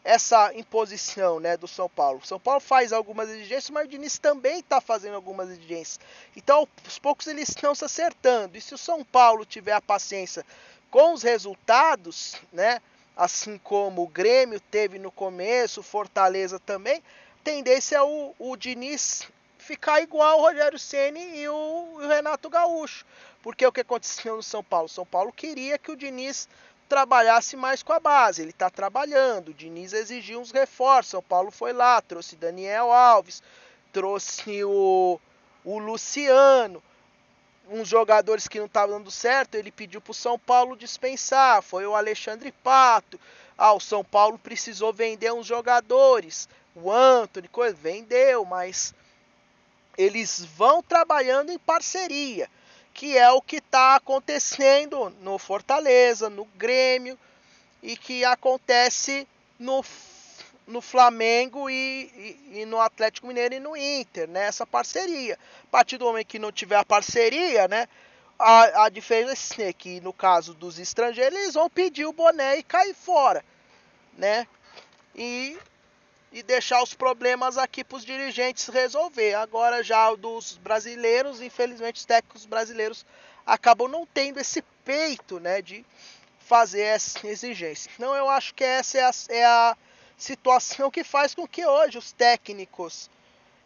essa 0.05 0.55
imposição 0.55 1.41
né, 1.41 1.57
do 1.57 1.69
São 1.69 1.89
Paulo. 1.89 2.25
São 2.25 2.41
Paulo 2.41 2.61
faz 2.61 2.93
algumas 2.93 3.29
exigências, 3.29 3.71
mas 3.71 3.85
o 3.85 3.89
Diniz 3.89 4.19
também 4.19 4.61
está 4.61 4.81
fazendo 4.81 5.15
algumas 5.15 5.51
exigências. 5.51 6.01
Então, 6.37 6.67
aos 6.85 6.99
poucos 6.99 7.27
eles 7.27 7.49
estão 7.49 7.75
se 7.75 7.85
acertando. 7.85 8.57
E 8.57 8.61
se 8.61 8.75
o 8.75 8.79
São 8.79 9.05
Paulo 9.05 9.45
tiver 9.45 9.73
a 9.73 9.81
paciência 9.81 10.45
com 10.91 11.13
os 11.13 11.23
resultados, 11.23 12.37
né? 12.53 12.81
assim 13.19 13.59
como 13.59 14.03
o 14.03 14.09
Grêmio 14.09 14.61
teve 14.61 14.99
no 14.99 15.11
começo, 15.11 15.83
Fortaleza 15.83 16.61
também, 16.61 17.03
tendência 17.43 17.97
é 17.97 18.03
o, 18.03 18.33
o 18.39 18.57
Diniz 18.57 19.27
ficar 19.59 20.01
igual 20.01 20.39
o 20.39 20.43
Rogério 20.43 20.79
Ceni 20.79 21.37
e 21.37 21.49
o, 21.49 21.55
o 21.95 22.07
Renato 22.07 22.49
Gaúcho. 22.49 23.05
Porque 23.43 23.67
o 23.67 23.73
que 23.73 23.81
aconteceu 23.81 24.37
no 24.37 24.43
São 24.43 24.63
Paulo? 24.63 24.89
São 24.89 25.05
Paulo 25.05 25.33
queria 25.33 25.79
que 25.79 25.91
o 25.91 25.97
Diniz 25.97 26.49
trabalhasse 26.89 27.57
mais 27.57 27.83
com 27.83 27.93
a 27.93 28.01
base. 28.01 28.43
Ele 28.43 28.51
está 28.51 28.71
trabalhando. 28.71 29.49
O 29.49 29.55
Diniz 29.55 29.93
exigiu 29.93 30.41
uns 30.41 30.51
reforços. 30.51 31.11
São 31.11 31.23
Paulo 31.23 31.51
foi 31.51 31.73
lá, 31.73 32.01
trouxe 32.01 32.37
Daniel 32.37 32.91
Alves, 32.93 33.43
trouxe 33.93 34.65
o, 34.65 35.21
o 35.65 35.79
Luciano 35.79 36.83
uns 37.71 37.89
jogadores 37.89 38.49
que 38.49 38.59
não 38.59 38.67
estavam 38.67 38.99
dando 38.99 39.11
certo, 39.11 39.55
ele 39.55 39.71
pediu 39.71 40.01
para 40.01 40.11
o 40.11 40.15
São 40.15 40.39
Paulo 40.39 40.77
dispensar. 40.77 41.63
Foi 41.63 41.87
o 41.87 41.95
Alexandre 41.95 42.51
Pato. 42.51 43.21
Ah, 43.57 43.73
o 43.73 43.81
São 43.81 44.05
Paulo 44.05 44.39
precisou 44.39 44.93
vender 44.93 45.33
uns 45.33 45.47
jogadores. 45.47 46.49
O 46.75 46.91
Anthony, 46.91 47.49
coisa, 47.49 47.77
vendeu, 47.77 48.45
mas 48.45 48.95
eles 49.97 50.45
vão 50.57 50.83
trabalhando 50.83 51.51
em 51.51 51.59
parceria, 51.59 52.49
que 52.99 53.17
é 53.17 53.31
o 53.31 53.41
que 53.41 53.59
está 53.59 53.95
acontecendo 53.95 55.11
no 55.21 55.39
Fortaleza, 55.39 56.29
no 56.29 56.45
Grêmio 56.57 57.17
e 57.81 57.97
que 57.97 58.25
acontece 58.25 59.25
no 59.57 59.85
no 60.67 60.83
Flamengo 60.83 61.71
e, 61.71 62.37
e, 62.53 62.61
e, 62.61 62.67
no 62.67 62.79
Atlético 62.79 63.29
Mineiro 63.29 63.55
e 63.55 63.61
no 63.61 63.75
Inter, 63.75 64.29
né? 64.29 64.49
Essa 64.49 64.67
parceria. 64.67 65.39
A 65.65 65.71
partir 65.71 65.97
do 65.97 66.05
momento 66.05 66.27
que 66.27 66.41
não 66.41 66.53
tiver 66.53 66.77
a 66.77 66.85
parceria, 66.85 67.69
né? 67.69 67.89
A, 68.37 68.85
a 68.85 68.89
diferença 68.89 69.63
é 69.63 69.73
que 69.73 70.01
no 70.01 70.13
caso 70.13 70.53
dos 70.53 70.79
estrangeiros 70.79 71.39
eles 71.39 71.55
vão 71.55 71.71
pedir 71.71 72.05
o 72.05 72.13
boné 72.13 72.59
e 72.59 72.63
cair 72.65 72.95
fora, 72.95 73.45
né? 74.19 74.47
E, 75.15 75.57
e 76.33 76.43
deixar 76.43 76.83
os 76.83 76.95
problemas 76.95 77.57
aqui 77.57 77.83
para 77.83 77.97
os 77.97 78.05
dirigentes 78.05 78.69
resolver. 78.69 79.35
Agora 79.35 79.83
já 79.83 80.15
dos 80.15 80.59
brasileiros, 80.59 81.41
infelizmente 81.41 81.97
os 81.97 82.05
técnicos 82.05 82.45
brasileiros 82.45 83.07
acabam 83.47 83.89
não 83.89 84.07
tendo 84.07 84.39
esse 84.39 84.63
peito, 84.85 85.41
né? 85.41 85.63
De 85.63 85.85
fazer 86.41 86.83
essa 86.83 87.27
exigência. 87.27 87.91
Então 87.95 88.15
eu 88.15 88.29
acho 88.29 88.55
que 88.55 88.65
essa 88.65 88.99
é 88.99 89.03
a, 89.03 89.11
é 89.29 89.45
a 89.45 89.77
situação 90.17 90.91
que 90.91 91.05
faz 91.05 91.35
com 91.35 91.47
que 91.47 91.65
hoje 91.65 91.99
os 91.99 92.13
técnicos 92.13 93.11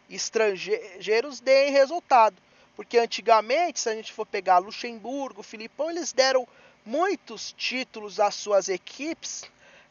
estrangeiros 0.09 1.39
deem 1.39 1.71
resultado. 1.71 2.35
Porque 2.75 2.97
antigamente, 2.97 3.79
se 3.79 3.89
a 3.89 3.95
gente 3.95 4.11
for 4.11 4.25
pegar 4.25 4.57
Luxemburgo, 4.57 5.43
Filipão, 5.43 5.91
eles 5.91 6.11
deram 6.11 6.47
muitos 6.85 7.53
títulos 7.53 8.19
às 8.19 8.35
suas 8.35 8.67
equipes 8.67 9.43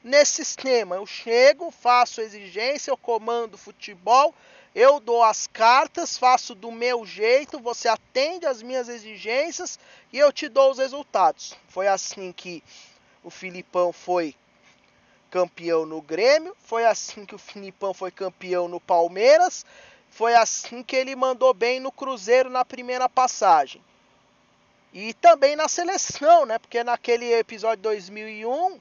nesse 0.02 0.44
sistema. 0.44 0.96
Eu 0.96 1.06
chego, 1.06 1.70
faço 1.70 2.20
exigência, 2.20 2.90
eu 2.90 2.96
comando 2.96 3.58
futebol, 3.58 4.34
eu 4.74 4.98
dou 4.98 5.22
as 5.22 5.46
cartas, 5.46 6.16
faço 6.16 6.54
do 6.54 6.72
meu 6.72 7.04
jeito, 7.04 7.58
você 7.58 7.88
atende 7.88 8.46
às 8.46 8.62
minhas 8.62 8.88
exigências 8.88 9.78
e 10.12 10.18
eu 10.18 10.32
te 10.32 10.48
dou 10.48 10.70
os 10.70 10.78
resultados. 10.78 11.54
Foi 11.68 11.86
assim 11.86 12.32
que 12.32 12.62
o 13.22 13.30
Filipão 13.30 13.92
foi 13.92 14.34
campeão 15.30 15.86
no 15.86 16.00
Grêmio, 16.02 16.56
foi 16.62 16.84
assim 16.84 17.24
que 17.24 17.34
o 17.34 17.38
Filipão 17.38 17.94
foi 17.94 18.10
campeão 18.10 18.68
no 18.68 18.80
Palmeiras, 18.80 19.64
foi 20.10 20.34
assim 20.34 20.82
que 20.82 20.94
ele 20.94 21.16
mandou 21.16 21.54
bem 21.54 21.80
no 21.80 21.90
Cruzeiro 21.90 22.50
na 22.50 22.64
primeira 22.64 23.08
passagem. 23.08 23.82
E 24.92 25.14
também 25.14 25.56
na 25.56 25.68
seleção, 25.68 26.44
né? 26.44 26.58
Porque 26.58 26.84
naquele 26.84 27.32
episódio 27.32 27.82
2001, 27.82 28.78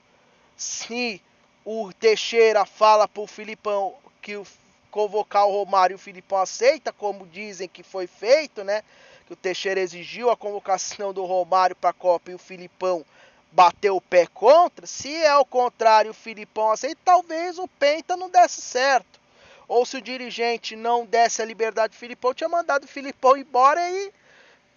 se 0.62 1.21
o 1.65 1.91
Teixeira 1.93 2.65
fala 2.65 3.08
pro 3.08 3.26
Filipão 3.26 3.95
que 4.21 4.38
o 4.38 4.45
convocar 4.91 5.47
o 5.47 5.52
Romário 5.52 5.93
e 5.93 5.95
o 5.95 6.00
Filipão 6.00 6.38
aceita, 6.38 6.91
como 6.91 7.26
dizem 7.26 7.67
que 7.67 7.82
foi 7.82 8.06
feito, 8.06 8.63
né? 8.63 8.84
Que 9.26 9.34
o 9.34 9.36
Teixeira 9.36 9.80
exigiu 9.80 10.30
a 10.30 10.38
convocação 10.38 11.13
do 11.13 11.26
Romário 11.26 11.76
para 11.76 11.91
a 11.91 11.93
Copa 11.93 12.30
e 12.30 12.36
o 12.36 12.39
Filipão 12.39 13.04
bateu 13.52 13.95
o 13.95 14.02
pé 14.02 14.28
contra. 14.28 14.86
Se 14.86 15.15
é 15.15 15.36
o 15.36 15.45
contrário, 15.45 16.12
o 16.12 16.13
Filipão 16.13 16.69
aceita, 16.69 17.00
talvez 17.04 17.58
o 17.58 17.67
Penta 17.67 18.15
não 18.15 18.30
desse 18.30 18.62
certo. 18.62 19.19
Ou 19.67 19.86
se 19.86 19.97
o 19.97 20.02
dirigente 20.02 20.76
não 20.76 21.06
desse 21.06 21.41
a 21.41 21.45
liberdade 21.45 21.93
do 21.93 22.00
Filipão, 22.00 22.34
tinha 22.34 22.50
mandado 22.50 22.84
o 22.84 22.88
Filipão 22.88 23.38
embora 23.38 23.89
e 23.89 24.12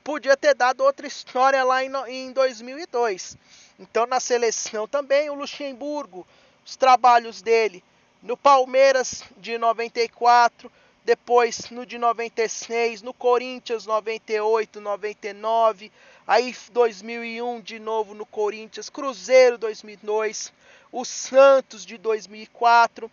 podia 0.04 0.36
ter 0.36 0.54
dado 0.54 0.82
outra 0.82 1.06
história 1.06 1.64
lá 1.64 1.84
em, 1.84 1.90
em 2.08 2.32
2002. 2.32 3.36
Então 3.78 4.06
na 4.06 4.20
seleção 4.20 4.86
também 4.86 5.30
o 5.30 5.34
Luxemburgo, 5.34 6.26
os 6.64 6.76
trabalhos 6.76 7.42
dele 7.42 7.82
no 8.22 8.36
Palmeiras 8.36 9.22
de 9.36 9.58
94, 9.58 10.72
depois 11.04 11.68
no 11.70 11.84
de 11.84 11.98
96, 11.98 13.02
no 13.02 13.12
Corinthians 13.12 13.84
98, 13.84 14.80
99, 14.80 15.92
aí 16.26 16.56
2001 16.72 17.60
de 17.60 17.78
novo 17.78 18.14
no 18.14 18.24
Corinthians, 18.24 18.88
Cruzeiro 18.88 19.58
2002, 19.58 20.52
o 20.90 21.04
Santos 21.04 21.84
de 21.84 21.98
2004, 21.98 23.10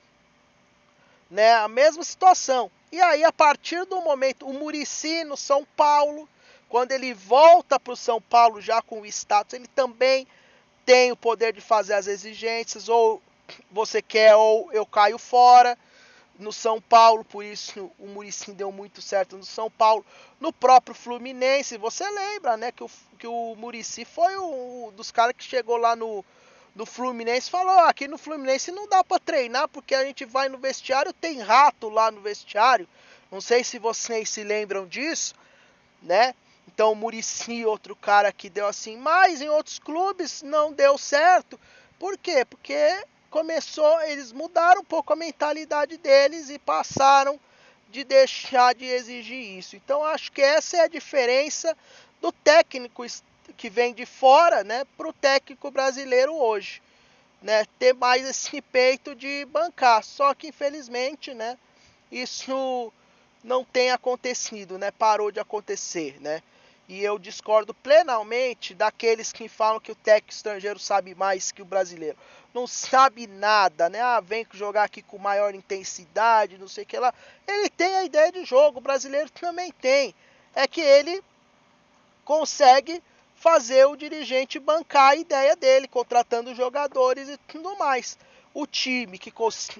né? 1.30 1.56
A 1.56 1.68
mesma 1.68 2.04
situação. 2.04 2.72
E 2.92 3.02
aí 3.02 3.24
a 3.24 3.34
partir 3.34 3.84
do 3.86 4.00
momento 4.02 4.48
o 4.48 4.54
Murici 4.54 5.26
no 5.26 5.36
São 5.36 5.66
Paulo, 5.76 6.30
quando 6.70 6.94
ele 6.94 7.14
volta 7.14 7.78
para 7.78 7.92
o 7.92 7.98
São 7.98 8.22
Paulo 8.22 8.62
já 8.62 8.82
com 8.82 9.02
o 9.02 9.06
status, 9.06 9.56
ele 9.56 9.68
também 9.68 10.26
tem 10.86 11.12
o 11.12 11.16
poder 11.16 11.54
de 11.54 11.62
fazer 11.62 11.94
as 11.94 12.08
exigências 12.08 12.90
ou 12.90 13.22
você 13.72 14.02
quer 14.02 14.36
ou 14.36 14.72
eu 14.72 14.86
caio 14.86 15.18
fora. 15.18 15.78
No 16.40 16.52
São 16.52 16.82
Paulo, 16.82 17.24
por 17.24 17.46
isso 17.46 17.92
o 18.00 18.08
Murici 18.08 18.52
deu 18.52 18.72
muito 18.72 19.00
certo 19.00 19.38
no 19.38 19.46
São 19.46 19.70
Paulo. 19.70 20.04
No 20.40 20.52
próprio 20.52 20.96
Fluminense, 20.96 21.78
você 21.78 22.10
lembra, 22.10 22.58
né, 22.58 22.72
que 22.72 22.84
o, 22.84 22.90
que 23.20 23.28
o 23.28 23.56
Murici 23.56 24.06
foi 24.06 24.36
um 24.38 24.92
dos 24.96 25.12
caras 25.12 25.36
que 25.38 25.44
chegou 25.44 25.78
lá 25.78 25.96
no, 25.96 26.26
no 26.76 26.86
Fluminense 26.86 27.50
falou: 27.50 27.72
ah, 27.72 27.90
aqui 27.90 28.08
no 28.08 28.18
Fluminense 28.18 28.72
não 28.72 28.88
dá 28.88 29.04
para 29.04 29.20
treinar 29.20 29.68
porque 29.68 29.94
a 29.94 30.04
gente 30.04 30.26
vai 30.26 30.50
no 30.50 30.58
vestiário, 30.58 31.14
tem 31.14 31.40
rato 31.40 31.90
lá 31.90 32.10
no 32.10 32.22
vestiário. 32.22 32.88
Não 33.32 33.40
sei 33.40 33.64
se 33.64 33.78
vocês 33.78 34.30
se 34.30 34.44
lembram 34.44 34.88
disso, 34.88 35.36
né? 36.02 36.34
Então 36.74 36.92
o 36.92 36.96
Murici, 36.96 37.66
outro 37.66 37.96
cara 37.96 38.32
que 38.32 38.50
deu 38.50 38.68
assim, 38.68 38.98
mas 38.98 39.42
em 39.42 39.50
outros 39.50 39.78
clubes 39.80 40.42
não 40.42 40.72
deu 40.72 40.98
certo. 40.98 41.60
Por 42.00 42.18
quê? 42.18 42.46
Porque 42.46 43.06
começou, 43.30 44.02
eles 44.02 44.32
mudaram 44.32 44.82
um 44.82 44.86
pouco 44.86 45.14
a 45.14 45.16
mentalidade 45.16 45.98
deles 45.98 46.50
e 46.50 46.58
passaram 46.58 47.40
de 47.90 48.04
deixar 48.04 48.74
de 48.74 48.86
exigir 48.86 49.58
isso. 49.58 49.76
Então 49.76 50.04
acho 50.04 50.32
que 50.32 50.42
essa 50.42 50.78
é 50.78 50.82
a 50.82 50.88
diferença 50.88 51.78
do 52.22 52.32
técnico 52.32 53.06
que 53.58 53.70
vem 53.70 53.94
de 53.94 54.06
fora, 54.06 54.64
né, 54.64 54.86
para 54.98 55.08
o 55.08 55.14
técnico 55.14 55.70
brasileiro 55.70 56.34
hoje, 56.34 56.82
né, 57.42 57.66
ter 57.78 57.94
mais 57.94 58.26
esse 58.26 58.62
peito 58.62 59.14
de 59.14 59.46
bancar. 59.46 60.04
Só 60.04 60.34
que 60.34 60.48
infelizmente, 60.48 61.34
né, 61.34 61.58
isso 62.12 62.92
não 63.44 63.64
tem 63.64 63.92
acontecido, 63.92 64.78
né, 64.78 64.92
parou 64.92 65.32
de 65.32 65.40
acontecer, 65.40 66.20
né. 66.22 66.42
E 66.92 67.02
eu 67.06 67.18
discordo 67.18 67.74
plenamente 67.74 68.76
daqueles 68.76 69.32
que 69.32 69.48
falam 69.48 69.80
que 69.80 69.94
o 69.94 69.96
técnico 69.96 70.34
estrangeiro 70.34 70.78
sabe 70.78 71.16
mais 71.16 71.50
que 71.50 71.62
o 71.62 71.66
brasileiro 71.66 72.18
não 72.54 72.68
sabe 72.68 73.28
nada, 73.28 73.88
né? 73.88 74.02
Ah, 74.02 74.20
vem 74.20 74.46
jogar 74.52 74.84
aqui 74.84 75.02
com 75.02 75.18
maior 75.18 75.56
intensidade, 75.56 76.58
não 76.58 76.68
sei 76.68 76.84
o 76.84 76.88
que 76.88 77.00
lá. 77.00 77.14
Ele 77.48 77.70
tem 77.70 77.96
a 77.96 78.04
ideia 78.04 78.30
de 78.30 78.44
jogo, 78.44 78.80
o 78.80 78.82
brasileiro 78.82 79.30
também 79.30 79.72
tem. 79.72 80.14
É 80.54 80.68
que 80.68 80.82
ele 80.82 81.24
consegue 82.26 83.02
fazer 83.38 83.86
o 83.86 83.96
dirigente 83.96 84.60
bancar 84.60 85.12
a 85.12 85.16
ideia 85.16 85.56
dele, 85.56 85.88
contratando 85.88 86.54
jogadores 86.54 87.30
e 87.30 87.38
tudo 87.38 87.74
mais. 87.78 88.18
O 88.54 88.68
time 88.68 89.18
que, 89.18 89.32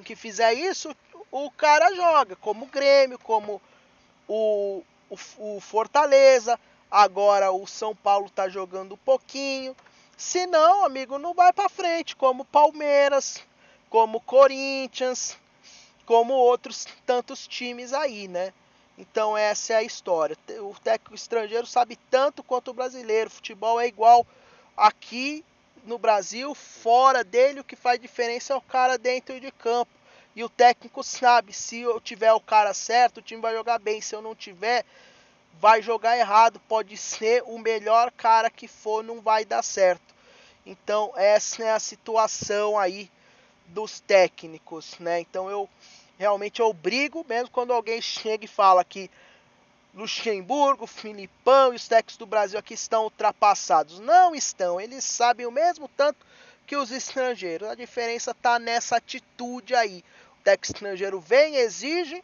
que 0.06 0.16
fizer 0.16 0.54
isso, 0.54 0.96
o 1.30 1.52
cara 1.52 1.94
joga, 1.94 2.38
como 2.38 2.64
o 2.64 2.70
Grêmio, 2.70 3.20
como 3.20 3.62
o, 4.30 4.82
o, 5.10 5.18
o 5.58 5.60
Fortaleza. 5.60 6.58
Agora 6.92 7.54
o 7.54 7.66
São 7.66 7.96
Paulo 7.96 8.26
está 8.26 8.50
jogando 8.50 8.96
um 8.96 8.98
pouquinho. 8.98 9.74
Se 10.18 10.46
não, 10.46 10.84
amigo, 10.84 11.18
não 11.18 11.34
vai 11.34 11.54
para 11.54 11.70
frente, 11.70 12.16
como 12.18 12.44
Palmeiras, 12.44 13.42
como 13.90 14.20
Corinthians, 14.20 15.38
como 16.06 16.34
outros 16.34 16.86
tantos 17.06 17.48
times 17.48 17.94
aí, 17.94 18.28
né? 18.28 18.54
Então 18.98 19.38
essa 19.38 19.74
é 19.74 19.76
a 19.78 19.84
história. 19.84 20.38
O 20.60 20.76
técnico 20.84 21.16
estrangeiro 21.16 21.66
sabe 21.66 21.98
tanto 22.10 22.44
quanto 22.44 22.72
o 22.72 22.74
brasileiro. 22.74 23.30
Futebol 23.30 23.80
é 23.80 23.88
igual 23.88 24.28
aqui 24.76 25.46
no 25.86 25.98
Brasil, 25.98 26.54
fora 26.54 27.24
dele 27.24 27.62
o 27.62 27.64
que 27.64 27.76
faz 27.76 28.00
diferença 28.00 28.54
é 28.54 28.56
o 28.56 28.62
cara 28.62 28.98
dentro 28.98 29.40
de 29.40 29.52
campo. 29.52 29.92
E 30.36 30.44
o 30.44 30.50
técnico 30.50 31.04
sabe, 31.04 31.52
se 31.52 31.80
eu 31.80 32.00
tiver 32.00 32.32
o 32.34 32.40
cara 32.40 32.74
certo, 32.74 33.18
o 33.18 33.22
time 33.22 33.42
vai 33.42 33.54
jogar 33.54 33.80
bem. 33.80 34.02
Se 34.02 34.16
eu 34.16 34.22
não 34.22 34.36
tiver, 34.36 34.86
vai 35.60 35.82
jogar 35.82 36.18
errado. 36.18 36.60
Pode 36.68 36.96
ser 36.98 37.44
o 37.46 37.58
melhor 37.58 38.12
cara 38.12 38.50
que 38.50 38.68
for, 38.68 39.04
não 39.04 39.22
vai 39.22 39.46
dar 39.46 39.64
certo. 39.64 40.14
Então 40.66 41.12
essa 41.16 41.64
é 41.64 41.72
a 41.72 41.80
situação 41.80 42.78
aí 42.78 43.10
dos 43.68 44.00
técnicos, 44.00 44.98
né? 45.00 45.20
Então 45.20 45.50
eu 45.50 45.70
realmente 46.18 46.60
eu 46.62 46.72
brigo 46.72 47.26
mesmo 47.28 47.50
quando 47.50 47.74
alguém 47.74 48.02
chega 48.02 48.46
e 48.46 48.48
fala 48.48 48.84
que 48.84 49.10
Luxemburgo, 49.94 50.88
Filipão 50.88 51.74
e 51.74 51.76
os 51.76 51.88
técnicos 51.88 52.16
do 52.16 52.26
Brasil 52.26 52.58
aqui 52.58 52.74
estão 52.74 53.04
ultrapassados. 53.04 54.00
Não 54.00 54.34
estão, 54.34 54.80
eles 54.80 55.04
sabem 55.04 55.46
o 55.46 55.52
mesmo 55.52 55.90
tanto 55.90 56.26
que 56.66 56.78
os 56.78 56.92
estrangeiros. 56.92 57.68
A 57.68 57.76
diferença 57.76 58.32
está 58.32 58.58
nessa 58.58 58.96
atitude 58.96 59.76
aí. 59.76 60.04
O 60.40 60.44
técnico 60.44 60.74
estrangeiro 60.74 61.20
vem, 61.20 61.58
exige, 61.58 62.24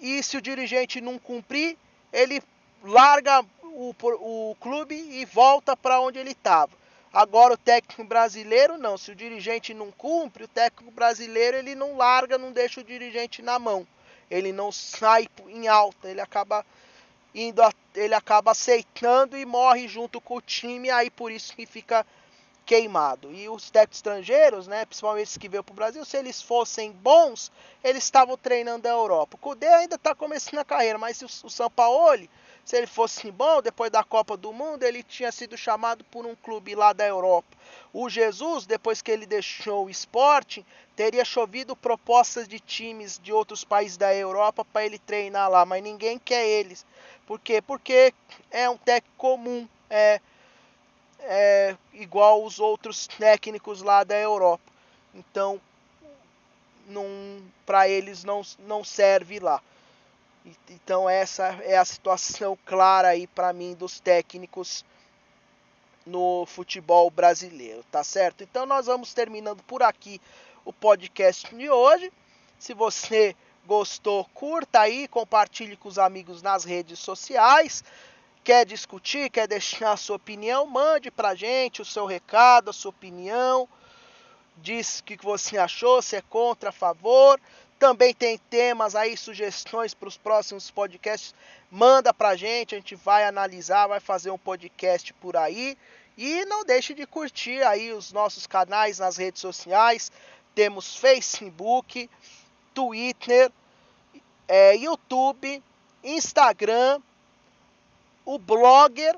e 0.00 0.22
se 0.22 0.36
o 0.36 0.42
dirigente 0.42 1.00
não 1.00 1.18
cumprir, 1.18 1.76
ele 2.12 2.42
larga 2.82 3.44
o, 3.62 3.94
o 4.00 4.56
clube 4.60 4.94
e 4.94 5.24
volta 5.24 5.76
para 5.76 6.00
onde 6.00 6.18
ele 6.18 6.32
estava. 6.32 6.72
Agora 7.12 7.54
o 7.54 7.58
técnico 7.58 8.04
brasileiro 8.04 8.76
não, 8.76 8.98
se 8.98 9.10
o 9.10 9.14
dirigente 9.14 9.72
não 9.72 9.90
cumpre, 9.90 10.44
o 10.44 10.48
técnico 10.48 10.90
brasileiro 10.90 11.56
ele 11.56 11.74
não 11.74 11.96
larga, 11.96 12.36
não 12.36 12.52
deixa 12.52 12.80
o 12.80 12.84
dirigente 12.84 13.40
na 13.40 13.58
mão. 13.58 13.86
Ele 14.30 14.52
não 14.52 14.70
sai 14.70 15.26
em 15.46 15.68
alta, 15.68 16.08
ele 16.08 16.20
acaba 16.20 16.64
indo, 17.34 17.62
ele 17.94 18.14
acaba 18.14 18.50
aceitando 18.50 19.38
e 19.38 19.46
morre 19.46 19.88
junto 19.88 20.20
com 20.20 20.36
o 20.36 20.42
time, 20.42 20.90
aí 20.90 21.10
por 21.10 21.32
isso 21.32 21.56
que 21.56 21.64
fica 21.64 22.06
queimado. 22.68 23.32
E 23.32 23.48
os 23.48 23.70
técnicos 23.70 23.96
estrangeiros, 23.96 24.66
né, 24.66 24.84
principalmente 24.84 25.28
os 25.28 25.38
que 25.38 25.48
veio 25.48 25.64
para 25.64 25.72
o 25.72 25.76
Brasil, 25.76 26.04
se 26.04 26.18
eles 26.18 26.42
fossem 26.42 26.92
bons, 26.92 27.50
eles 27.82 28.04
estavam 28.04 28.36
treinando 28.36 28.86
a 28.86 28.90
Europa. 28.90 29.36
O 29.36 29.38
Cudê 29.38 29.66
ainda 29.66 29.94
está 29.94 30.14
começando 30.14 30.58
a 30.58 30.64
carreira, 30.66 30.98
mas 30.98 31.22
o, 31.22 31.48
Sampaoli, 31.48 32.28
se 32.66 32.76
ele 32.76 32.86
fosse 32.86 33.30
bom, 33.30 33.62
depois 33.62 33.90
da 33.90 34.04
Copa 34.04 34.36
do 34.36 34.52
Mundo, 34.52 34.82
ele 34.82 35.02
tinha 35.02 35.32
sido 35.32 35.56
chamado 35.56 36.04
por 36.04 36.26
um 36.26 36.34
clube 36.34 36.74
lá 36.74 36.92
da 36.92 37.06
Europa. 37.06 37.56
O 37.90 38.10
Jesus, 38.10 38.66
depois 38.66 39.00
que 39.00 39.10
ele 39.10 39.24
deixou 39.24 39.86
o 39.86 39.90
esporte, 39.90 40.66
teria 40.94 41.24
chovido 41.24 41.74
propostas 41.74 42.46
de 42.46 42.60
times 42.60 43.18
de 43.18 43.32
outros 43.32 43.64
países 43.64 43.96
da 43.96 44.14
Europa 44.14 44.62
para 44.62 44.84
ele 44.84 44.98
treinar 44.98 45.50
lá, 45.50 45.64
mas 45.64 45.82
ninguém 45.82 46.18
quer 46.18 46.46
eles. 46.46 46.84
Por 47.26 47.40
quê? 47.40 47.62
Porque 47.62 48.12
é 48.50 48.68
um 48.68 48.76
técnico 48.76 49.16
comum, 49.16 49.66
é, 49.88 50.20
é 51.20 51.76
igual 51.92 52.44
os 52.44 52.58
outros 52.58 53.06
técnicos 53.06 53.82
lá 53.82 54.04
da 54.04 54.16
Europa. 54.16 54.72
Então, 55.14 55.60
para 57.66 57.88
eles 57.88 58.24
não, 58.24 58.42
não 58.60 58.82
serve 58.82 59.38
lá. 59.38 59.62
Então 60.70 61.08
essa 61.08 61.46
é 61.62 61.76
a 61.76 61.84
situação 61.84 62.58
clara 62.64 63.08
aí 63.08 63.26
para 63.26 63.52
mim 63.52 63.74
dos 63.74 64.00
técnicos 64.00 64.84
no 66.06 66.46
futebol 66.46 67.10
brasileiro, 67.10 67.84
tá 67.90 68.02
certo? 68.02 68.42
Então 68.42 68.64
nós 68.64 68.86
vamos 68.86 69.12
terminando 69.12 69.62
por 69.64 69.82
aqui 69.82 70.20
o 70.64 70.72
podcast 70.72 71.54
de 71.54 71.68
hoje. 71.68 72.10
Se 72.58 72.72
você 72.72 73.36
gostou, 73.66 74.24
curta 74.32 74.80
aí, 74.80 75.06
compartilhe 75.06 75.76
com 75.76 75.88
os 75.88 75.98
amigos 75.98 76.40
nas 76.40 76.64
redes 76.64 76.98
sociais. 76.98 77.84
Quer 78.48 78.64
discutir, 78.64 79.28
quer 79.28 79.46
deixar 79.46 79.92
a 79.92 79.96
sua 79.98 80.16
opinião, 80.16 80.64
mande 80.64 81.10
pra 81.10 81.34
gente 81.34 81.82
o 81.82 81.84
seu 81.84 82.06
recado, 82.06 82.70
a 82.70 82.72
sua 82.72 82.88
opinião. 82.88 83.68
Diz 84.56 85.00
o 85.00 85.04
que 85.04 85.18
você 85.22 85.58
achou, 85.58 86.00
se 86.00 86.16
é 86.16 86.22
contra, 86.22 86.70
a 86.70 86.72
favor. 86.72 87.38
Também 87.78 88.14
tem 88.14 88.38
temas 88.38 88.94
aí, 88.94 89.18
sugestões 89.18 89.92
para 89.92 90.08
os 90.08 90.16
próximos 90.16 90.70
podcasts. 90.70 91.34
Manda 91.70 92.14
pra 92.14 92.36
gente, 92.36 92.74
a 92.74 92.78
gente 92.78 92.94
vai 92.94 93.26
analisar, 93.26 93.86
vai 93.86 94.00
fazer 94.00 94.30
um 94.30 94.38
podcast 94.38 95.12
por 95.12 95.36
aí. 95.36 95.76
E 96.16 96.46
não 96.46 96.64
deixe 96.64 96.94
de 96.94 97.04
curtir 97.06 97.62
aí 97.62 97.92
os 97.92 98.14
nossos 98.14 98.46
canais 98.46 98.98
nas 98.98 99.18
redes 99.18 99.42
sociais. 99.42 100.10
Temos 100.54 100.96
Facebook, 100.96 102.08
Twitter, 102.72 103.52
é, 104.48 104.74
YouTube, 104.74 105.62
Instagram, 106.02 107.02
o 108.28 108.38
Blogger 108.38 109.16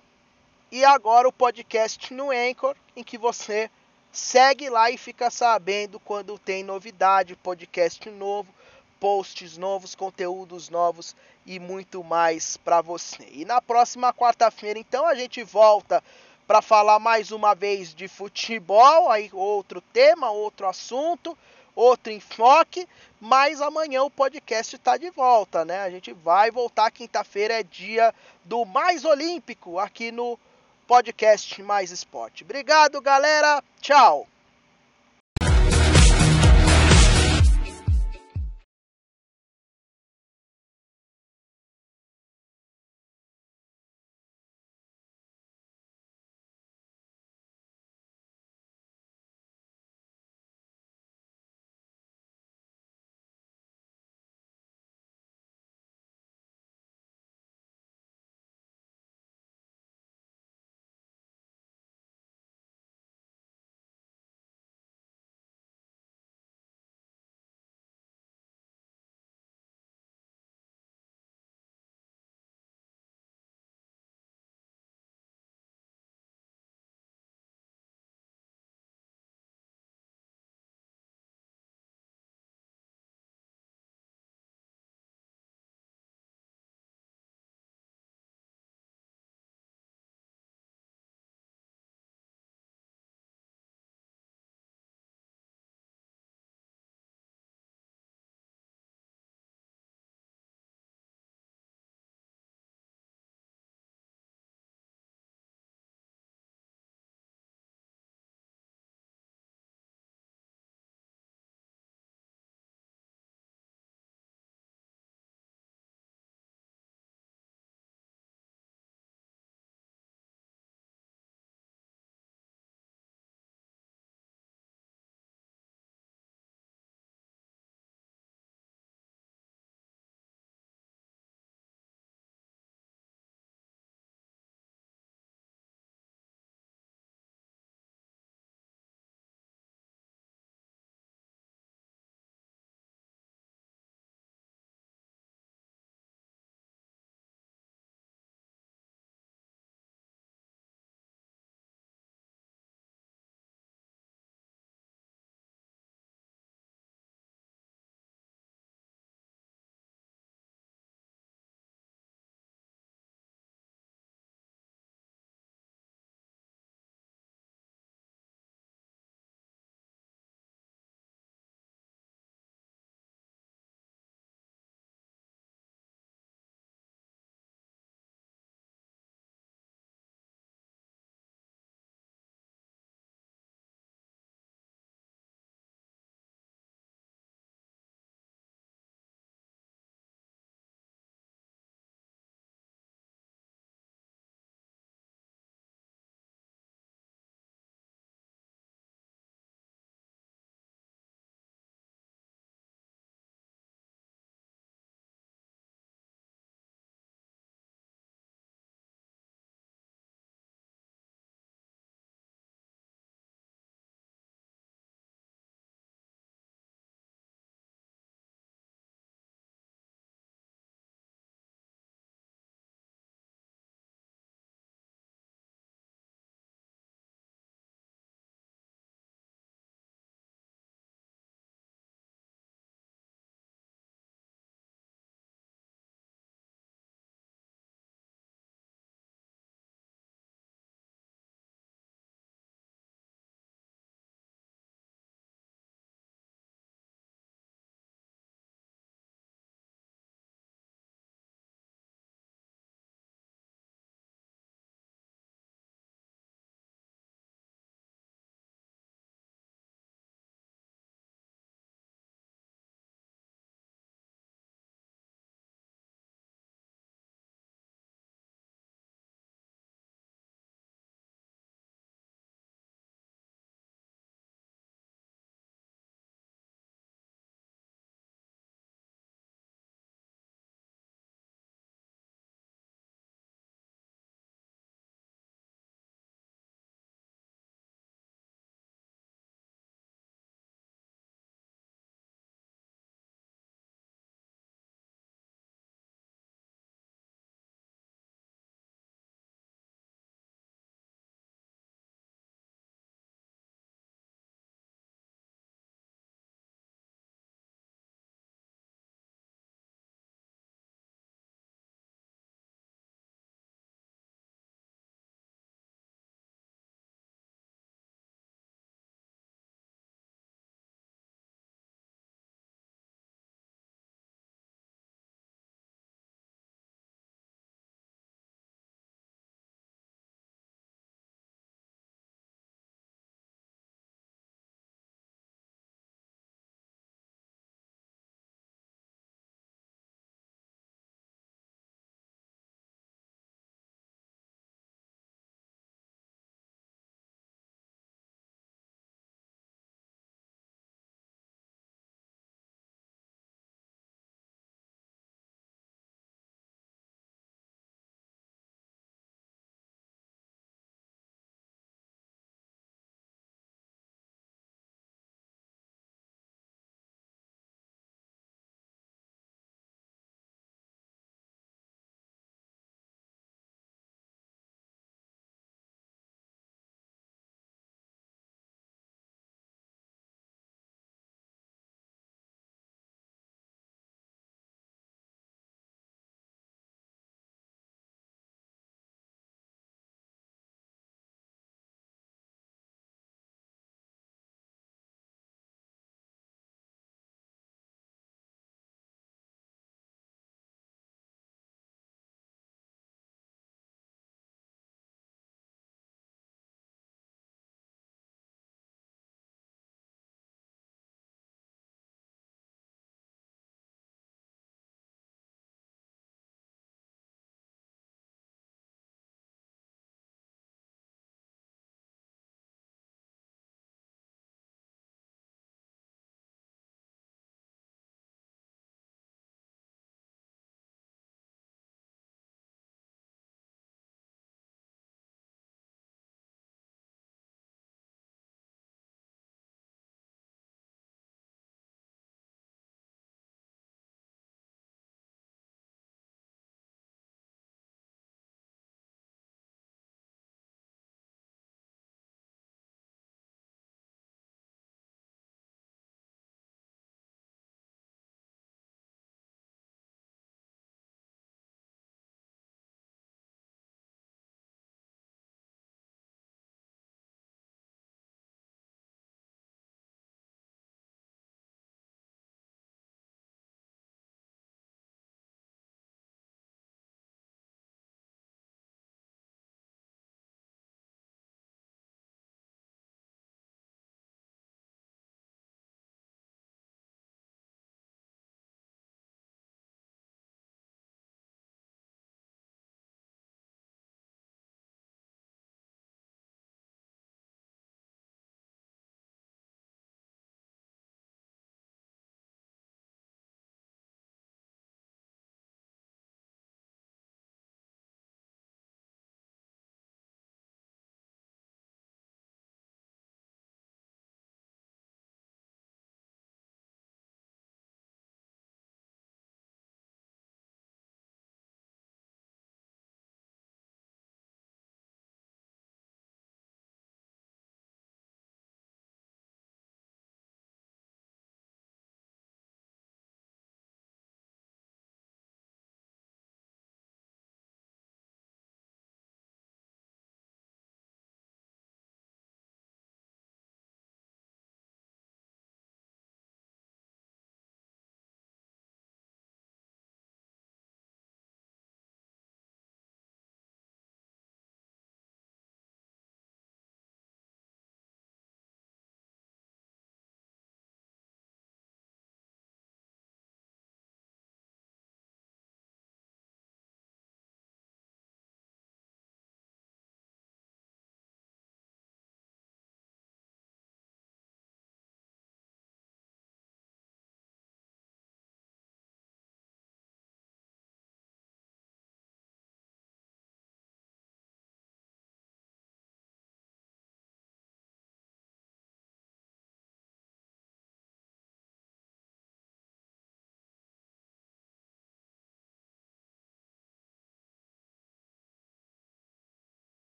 e 0.71 0.85
agora 0.85 1.27
o 1.27 1.33
podcast 1.33 2.15
no 2.15 2.31
Anchor, 2.31 2.77
em 2.95 3.03
que 3.03 3.19
você 3.19 3.69
segue 4.13 4.71
lá 4.71 4.89
e 4.89 4.97
fica 4.97 5.29
sabendo 5.29 5.99
quando 5.99 6.39
tem 6.39 6.63
novidade, 6.63 7.35
podcast 7.35 8.09
novo, 8.09 8.55
posts 9.01 9.59
novos, 9.59 9.97
conteúdos 9.97 10.69
novos 10.69 11.17
e 11.45 11.59
muito 11.59 12.05
mais 12.05 12.57
para 12.59 12.81
você. 12.81 13.27
E 13.33 13.45
na 13.45 13.61
próxima 13.61 14.15
quarta-feira, 14.15 14.79
então, 14.79 15.05
a 15.05 15.17
gente 15.17 15.43
volta 15.43 16.01
para 16.47 16.63
falar 16.63 17.01
mais 17.01 17.33
uma 17.33 17.53
vez 17.53 17.93
de 17.93 18.07
futebol, 18.07 19.11
aí 19.11 19.29
outro 19.33 19.81
tema, 19.81 20.31
outro 20.31 20.69
assunto, 20.69 21.37
outro 21.75 22.13
enfoque, 22.13 22.89
mas 23.21 23.61
amanhã 23.61 24.03
o 24.03 24.11
podcast 24.11 24.77
está 24.77 24.97
de 24.97 25.11
volta, 25.11 25.65
né? 25.65 25.81
A 25.83 25.91
gente 25.91 26.13
vai 26.13 26.51
voltar 26.51 26.91
quinta-feira 26.91 27.61
é 27.61 27.63
dia 27.63 28.15
do 28.45 28.65
Mais 28.65 29.05
Olímpico 29.05 29.79
aqui 29.79 30.11
no 30.11 30.39
podcast 30.87 31.63
Mais 31.63 31.91
Esporte. 31.91 32.43
Obrigado, 32.43 33.01
galera. 33.01 33.63
Tchau. 33.81 34.27